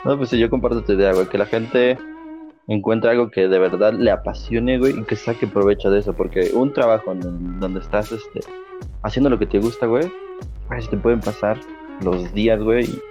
No, 0.05 0.17
pues 0.17 0.29
sí, 0.29 0.37
yo 0.37 0.49
comparto 0.49 0.83
tu 0.83 0.93
idea, 0.93 1.13
güey, 1.13 1.27
que 1.27 1.37
la 1.37 1.45
gente 1.45 1.97
encuentre 2.67 3.09
algo 3.09 3.31
que 3.31 3.47
de 3.47 3.59
verdad 3.59 3.93
le 3.93 4.11
apasione, 4.11 4.77
güey, 4.77 4.99
y 4.99 5.03
que 5.03 5.15
saque 5.15 5.47
provecho 5.47 5.89
de 5.89 5.99
eso, 5.99 6.13
porque 6.13 6.51
un 6.53 6.73
trabajo 6.73 7.11
en 7.11 7.59
donde 7.59 7.79
estás 7.79 8.11
este, 8.11 8.41
haciendo 9.03 9.29
lo 9.29 9.39
que 9.39 9.45
te 9.45 9.59
gusta, 9.59 9.85
güey, 9.85 10.11
pues 10.67 10.89
te 10.89 10.97
pueden 10.97 11.21
pasar 11.21 11.57
los 12.01 12.33
días, 12.33 12.61
güey, 12.61 12.85
y 12.85 13.01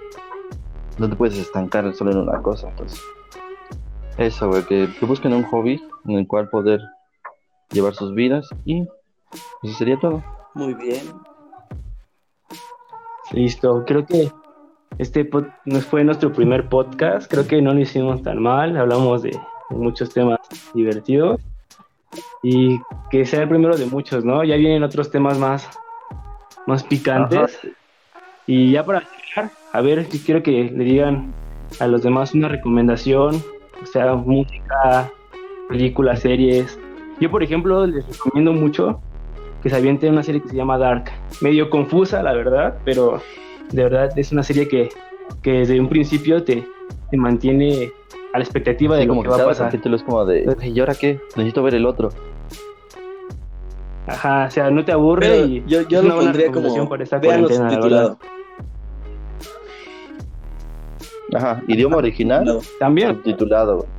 no 0.97 1.09
te 1.09 1.15
puedes 1.15 1.37
estancar 1.37 1.93
solo 1.93 2.11
en 2.11 2.17
una 2.17 2.41
cosa, 2.41 2.69
entonces. 2.69 3.01
Eso, 4.17 4.47
güey, 4.47 4.63
que, 4.63 4.87
que 4.99 5.05
busquen 5.05 5.33
un 5.33 5.43
hobby 5.43 5.81
en 6.05 6.15
el 6.17 6.27
cual 6.27 6.49
poder 6.49 6.81
llevar 7.71 7.93
sus 7.93 8.13
vidas 8.15 8.49
y 8.65 8.83
eso 9.63 9.73
sería 9.77 9.99
todo. 9.99 10.23
Muy 10.55 10.73
bien. 10.73 11.01
Listo, 13.31 13.83
creo 13.85 14.05
que 14.05 14.31
este 14.97 15.29
nos 15.65 15.85
fue 15.85 16.03
nuestro 16.03 16.31
primer 16.31 16.69
podcast, 16.69 17.29
creo 17.29 17.47
que 17.47 17.61
no 17.61 17.73
lo 17.73 17.79
hicimos 17.79 18.23
tan 18.23 18.41
mal, 18.41 18.77
hablamos 18.77 19.21
de, 19.23 19.37
muchos 19.69 20.13
temas 20.13 20.39
divertidos 20.73 21.41
y 22.41 22.79
que 23.11 23.25
sea 23.25 23.43
el 23.43 23.49
primero 23.49 23.75
de 23.75 23.85
muchos, 23.85 24.23
¿no? 24.23 24.43
Ya 24.45 24.55
vienen 24.55 24.83
otros 24.83 25.11
temas 25.11 25.37
más, 25.37 25.69
más 26.65 26.83
picantes. 26.83 27.59
Y 28.45 28.71
ya 28.71 28.85
para 28.85 29.01
cerrar, 29.01 29.51
a 29.73 29.81
ver, 29.81 30.07
quiero 30.25 30.41
que 30.41 30.71
le 30.73 30.83
digan 30.85 31.33
a 31.81 31.87
los 31.87 32.01
demás 32.01 32.33
una 32.33 32.47
recomendación, 32.47 33.43
o 33.83 33.85
sea, 33.85 34.15
música, 34.15 35.11
películas, 35.67 36.21
series. 36.21 36.79
Yo, 37.19 37.29
por 37.29 37.43
ejemplo, 37.43 37.85
les 37.85 38.07
recomiendo 38.07 38.53
mucho 38.53 39.01
que 39.61 39.69
se 39.69 39.75
avienten 39.75 40.13
una 40.13 40.23
serie 40.23 40.41
que 40.41 40.49
se 40.49 40.55
llama 40.55 40.77
Dark. 40.77 41.11
Medio 41.41 41.69
confusa, 41.69 42.21
la 42.23 42.33
verdad, 42.33 42.77
pero 42.85 43.21
de 43.71 43.83
verdad 43.83 44.17
es 44.17 44.31
una 44.31 44.43
serie 44.43 44.67
que, 44.67 44.89
que 45.41 45.51
desde 45.51 45.79
un 45.79 45.89
principio 45.89 46.43
te, 46.43 46.65
te 47.09 47.17
mantiene 47.17 47.91
a 48.33 48.37
la 48.37 48.43
expectativa 48.43 48.97
de 48.97 49.07
como 49.07 49.23
lo 49.23 49.29
que, 49.29 49.37
va 49.37 49.43
a 49.43 49.47
pasar. 49.47 49.73
es 49.73 50.03
como 50.03 50.25
de, 50.25 50.55
¿y 50.63 50.79
ahora 50.79 50.95
qué? 50.95 51.19
Necesito 51.35 51.63
ver 51.63 51.75
el 51.75 51.85
otro. 51.85 52.09
Ajá, 54.07 54.45
o 54.47 54.51
sea, 54.51 54.71
no 54.71 54.85
te 54.85 54.93
aburre 54.93 55.27
Pero 55.27 55.45
y 55.45 55.63
yo, 55.67 55.81
yo 55.81 55.99
es 55.99 56.05
lo 56.05 56.13
una 56.13 56.15
buena 56.15 56.31
pondría 56.31 56.51
como 56.51 56.89
para 56.89 57.03
esta 57.03 57.19
cuarentena. 57.19 58.17
Ajá, 61.33 61.61
idioma 61.67 61.97
original, 61.97 62.45
No. 62.45 62.59
También, 62.79 63.15
subtitulado, 63.15 63.77
güey. 63.77 63.89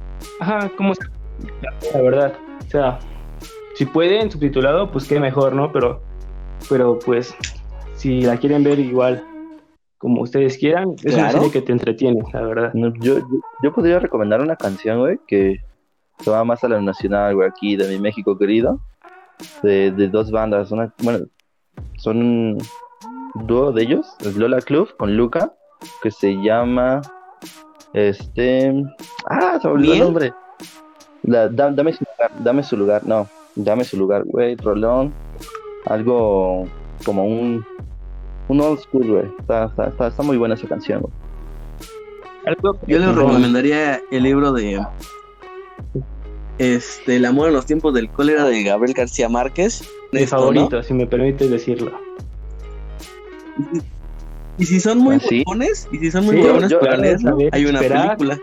ajá, 0.41 0.71
como 0.77 0.95
la 1.93 2.01
verdad. 2.01 2.33
O 2.67 2.71
sea, 2.71 2.99
si 3.79 3.87
pueden 3.87 4.29
subtitulado, 4.29 4.91
pues 4.91 5.07
qué 5.07 5.21
mejor, 5.21 5.53
¿no? 5.55 5.71
Pero, 5.71 6.01
pero 6.69 6.99
pues, 6.99 7.33
si 7.95 8.23
la 8.23 8.37
quieren 8.37 8.65
ver 8.65 8.81
igual 8.81 9.25
como 9.99 10.23
ustedes 10.23 10.59
quieran, 10.59 10.95
es 11.05 11.15
una 11.15 11.29
Claro. 11.29 11.33
serie 11.39 11.51
que 11.53 11.63
te 11.63 11.71
entretiene, 11.71 12.21
la 12.33 12.43
verdad. 12.43 12.75
No, 12.75 12.93
yo, 13.01 13.19
yo, 13.63 13.73
podría 13.73 14.01
recomendar 14.01 14.41
una 14.41 14.57
canción, 14.57 14.99
güey, 14.99 15.19
que 15.29 15.59
se 16.19 16.29
va 16.31 16.43
más 16.43 16.65
a 16.65 16.69
la 16.69 16.81
nacional, 16.81 17.37
güey, 17.37 17.49
aquí 17.49 17.77
de 17.77 17.87
mi 17.89 18.01
México 18.01 18.37
querido, 18.37 18.81
de, 19.63 19.93
de 19.93 20.09
dos 20.09 20.33
bandas, 20.33 20.73
una, 20.73 20.93
bueno, 21.05 21.27
son 21.99 22.17
un 22.19 22.59
dúo 23.47 23.71
de 23.71 23.83
ellos, 23.85 24.07
es 24.21 24.37
Lola 24.37 24.61
Club 24.61 24.97
con 24.97 25.17
Luca, 25.17 25.53
que 26.03 26.11
se 26.11 26.33
llama, 26.43 27.01
este, 27.93 28.73
ah, 29.31 29.59
se 29.63 29.69
me 29.69 29.75
olvidó 29.75 29.93
el 29.95 29.99
nombre, 30.01 30.33
La- 31.23 31.49
da- 31.49 31.71
dame 31.71 31.93
su 31.93 32.05
lugar, 32.05 32.31
dame 32.43 32.63
su 32.65 32.77
lugar, 32.77 33.03
no, 33.07 33.29
dame 33.59 33.85
su 33.85 33.97
lugar, 33.97 34.23
güey, 34.25 34.57
Rolón, 34.57 35.13
algo 35.87 36.67
como 37.05 37.25
un, 37.27 37.65
un 38.49 38.61
old 38.61 38.79
school, 38.81 39.07
güey, 39.07 39.25
está, 39.39 39.67
está, 39.67 39.89
está, 39.89 40.07
está 40.09 40.23
muy 40.23 40.37
buena 40.37 40.55
esa 40.55 40.67
canción, 40.67 41.01
güey. 41.03 41.13
Yo 42.87 42.99
les 42.99 43.15
recomendaría 43.15 44.01
el 44.11 44.23
libro 44.23 44.53
de 44.53 44.81
este 46.59 47.17
El 47.17 47.27
amor 47.27 47.49
en 47.49 47.55
los 47.55 47.67
tiempos 47.67 47.93
del 47.95 48.09
cólera 48.11 48.45
de 48.45 48.63
Gabriel 48.63 48.95
García 48.97 49.29
Márquez. 49.29 49.83
mi 50.13 50.21
Esto, 50.21 50.37
¿no? 50.37 50.41
favorito, 50.43 50.83
si 50.83 50.95
me 50.95 51.07
permites 51.07 51.51
decirlo. 51.51 51.93
Y 54.57 54.65
si 54.65 54.81
son 54.81 54.99
muy 54.99 55.17
Ah, 55.17 55.21
¿sí? 55.21 55.43
buenos, 55.47 55.87
y 55.93 55.99
si 55.99 56.11
son 56.11 56.25
muy 56.25 56.37
Sí, 56.37 56.43
buenos 56.43 56.71
yo- 56.71 56.81
para 56.81 56.97
yo- 56.97 57.03
leerlo, 57.03 57.31
saber 57.31 57.49
hay 57.53 57.65
una 57.67 57.81
esperar. 57.81 58.17
película. 58.17 58.41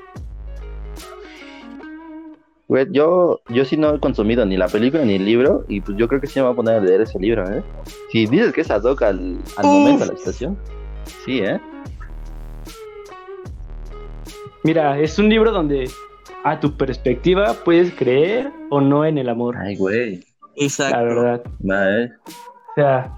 Güey, 2.67 2.87
yo, 2.91 3.41
yo 3.49 3.63
sí 3.63 3.77
no 3.77 3.93
he 3.95 3.99
consumido 3.99 4.43
ni 4.45 4.57
la 4.57 4.67
película 4.67 5.05
ni 5.05 5.15
el 5.15 5.25
libro, 5.25 5.65
y 5.67 5.81
pues 5.81 5.97
yo 5.97 6.07
creo 6.07 6.19
que 6.19 6.25
sí 6.27 6.39
me 6.39 6.45
voy 6.45 6.53
a 6.53 6.55
poner 6.55 6.75
a 6.75 6.79
leer 6.79 7.01
ese 7.01 7.19
libro, 7.19 7.47
¿eh? 7.51 7.63
Si 8.11 8.25
dices 8.25 8.51
que 8.53 8.61
es 8.61 8.71
ad 8.71 8.83
hoc 8.83 9.03
al, 9.03 9.37
al 9.57 9.65
momento, 9.67 10.03
a 10.03 10.07
la 10.07 10.13
estación, 10.13 10.57
sí, 11.23 11.39
¿eh? 11.39 11.59
Mira, 14.63 14.97
es 14.99 15.19
un 15.19 15.29
libro 15.29 15.51
donde 15.51 15.87
a 16.43 16.59
tu 16.59 16.75
perspectiva 16.75 17.53
puedes 17.63 17.93
creer 17.93 18.51
o 18.71 18.81
no 18.81 19.05
en 19.05 19.19
el 19.19 19.29
amor, 19.29 19.55
Ay, 19.57 19.75
güey, 19.77 20.23
Exacto. 20.55 20.95
la 20.97 21.03
verdad. 21.03 21.43
¿eh? 22.01 22.11
O 22.25 22.73
sea, 22.75 23.11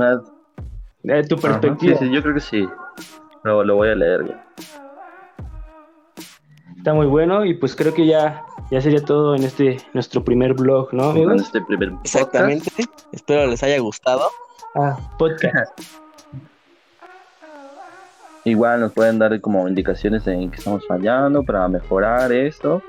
Va- 0.00 0.20
eh, 1.04 1.22
tu 1.28 1.36
Ajá, 1.36 1.60
perspectiva 1.60 1.96
Sí, 1.96 2.06
sí, 2.06 2.10
yo 2.12 2.22
creo 2.22 2.34
que 2.34 2.40
sí. 2.40 2.68
Lo, 3.44 3.62
lo 3.62 3.76
voy 3.76 3.88
a 3.90 3.94
leer, 3.94 4.24
güey. 4.24 4.36
está 6.76 6.92
muy 6.92 7.06
bueno 7.06 7.44
y 7.44 7.54
pues 7.54 7.76
creo 7.76 7.94
que 7.94 8.06
ya, 8.06 8.44
ya 8.70 8.80
sería 8.80 9.02
todo 9.04 9.34
en 9.34 9.44
este 9.44 9.78
nuestro 9.94 10.22
primer 10.24 10.54
blog, 10.54 10.92
¿no, 10.92 11.10
amigos? 11.10 11.42
este 11.42 11.60
primer 11.62 11.90
podcast. 11.90 12.06
Exactamente. 12.16 12.70
Espero 13.12 13.46
les 13.46 13.62
haya 13.62 13.78
gustado. 13.78 14.28
Ah, 14.74 14.98
podcast. 15.18 15.78
Igual 18.44 18.80
nos 18.80 18.92
pueden 18.92 19.18
dar 19.18 19.38
como 19.40 19.68
indicaciones 19.68 20.26
en 20.26 20.50
que 20.50 20.56
estamos 20.58 20.86
fallando 20.86 21.42
para 21.42 21.68
mejorar 21.68 22.32
esto. 22.32 22.82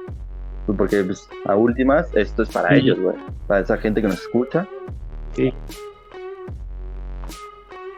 Pues 0.65 0.77
Porque 0.77 1.03
pues, 1.03 1.27
a 1.45 1.55
últimas, 1.55 2.07
esto 2.15 2.43
es 2.43 2.49
para 2.49 2.69
Sí. 2.69 2.75
ellos, 2.75 2.99
güey. 2.99 3.15
Para 3.47 3.61
esa 3.61 3.77
gente 3.77 4.01
que 4.01 4.07
nos 4.07 4.19
escucha. 4.21 4.67
Sí. 5.33 5.53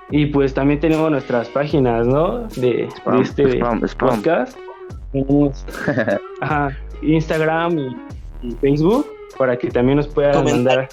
Y 0.09 0.25
pues 0.27 0.53
también 0.53 0.79
tenemos 0.79 1.09
nuestras 1.11 1.49
páginas, 1.49 2.07
¿no? 2.07 2.47
De, 2.57 2.87
Spam, 2.95 3.17
de 3.17 3.23
este 3.23 3.43
spam, 3.57 3.83
spam. 3.85 4.09
podcast. 4.21 4.57
Tenemos 5.11 5.65
ajá, 6.41 6.77
Instagram 7.01 7.77
y, 7.79 7.95
y 8.43 8.51
Facebook 8.61 9.05
para 9.37 9.57
que 9.57 9.69
también 9.69 9.97
nos 9.97 10.07
puedan 10.07 10.33
Comentar. 10.33 10.55
mandar 10.77 10.89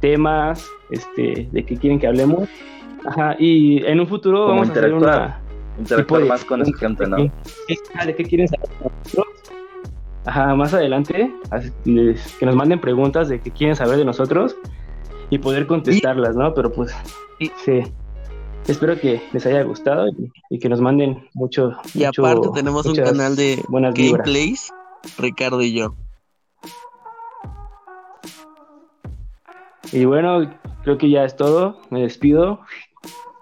temas 0.00 0.66
este, 0.90 1.48
de 1.50 1.64
qué 1.64 1.76
quieren 1.76 1.98
que 1.98 2.06
hablemos. 2.06 2.48
Ajá, 3.06 3.36
y 3.38 3.84
en 3.86 4.00
un 4.00 4.06
futuro 4.06 4.46
Como 4.46 4.48
vamos 4.60 4.68
a 4.68 4.72
hacer 4.72 4.84
interactuar. 4.90 5.18
una 5.18 5.40
Interactuar 5.78 6.06
tipo 6.06 6.18
de 6.18 6.24
más 6.24 6.44
con 6.44 6.62
esa 6.62 6.76
gente, 6.78 7.06
¿no? 7.06 7.16
¿De 7.16 7.30
qué- 7.68 7.74
ah, 7.94 8.06
¿De 8.06 8.14
qué 8.16 8.24
quieren 8.24 8.48
saber 8.48 8.68
nosotros? 8.82 9.26
Ajá, 10.24 10.54
más 10.56 10.74
adelante 10.74 11.32
que 11.84 12.46
nos 12.46 12.56
manden 12.56 12.80
preguntas 12.80 13.28
de 13.28 13.40
qué 13.40 13.50
quieren 13.52 13.76
saber 13.76 13.98
de 13.98 14.04
nosotros 14.04 14.56
y 15.30 15.38
poder 15.38 15.66
contestarlas, 15.66 16.34
¿no? 16.34 16.52
Pero 16.54 16.72
pues 16.72 16.92
sí. 17.64 17.82
Espero 18.66 18.98
que 18.98 19.22
les 19.32 19.46
haya 19.46 19.62
gustado 19.62 20.08
y, 20.08 20.32
y 20.50 20.58
que 20.58 20.68
nos 20.68 20.80
manden 20.80 21.28
mucho. 21.34 21.70
Y 21.94 22.04
mucho- 22.04 22.26
aparte 22.26 22.48
tenemos 22.54 22.84
un 22.86 22.96
canal 22.96 23.36
de 23.36 23.62
buenas 23.68 23.94
vibras. 23.94 24.72
Ricardo 25.18 25.62
y 25.62 25.72
yo. 25.72 25.94
Y 29.92 30.04
bueno, 30.04 30.50
creo 30.82 30.98
que 30.98 31.10
ya 31.10 31.24
es 31.24 31.36
todo. 31.36 31.80
Me 31.90 32.02
despido. 32.02 32.60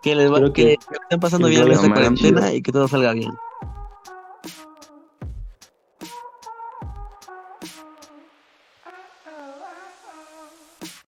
Que 0.03 0.15
les 0.15 0.31
va, 0.31 0.41
que, 0.45 0.53
que- 0.53 0.73
estén 0.75 1.21
pasando 1.21 1.49
que 1.49 1.55
bien 1.55 1.71
esta 1.73 1.89
cuarentena 1.89 2.41
chido. 2.43 2.55
y 2.57 2.63
que 2.63 2.73
todo 2.73 2.89
salga 2.89 3.13
bien. 3.15 3.31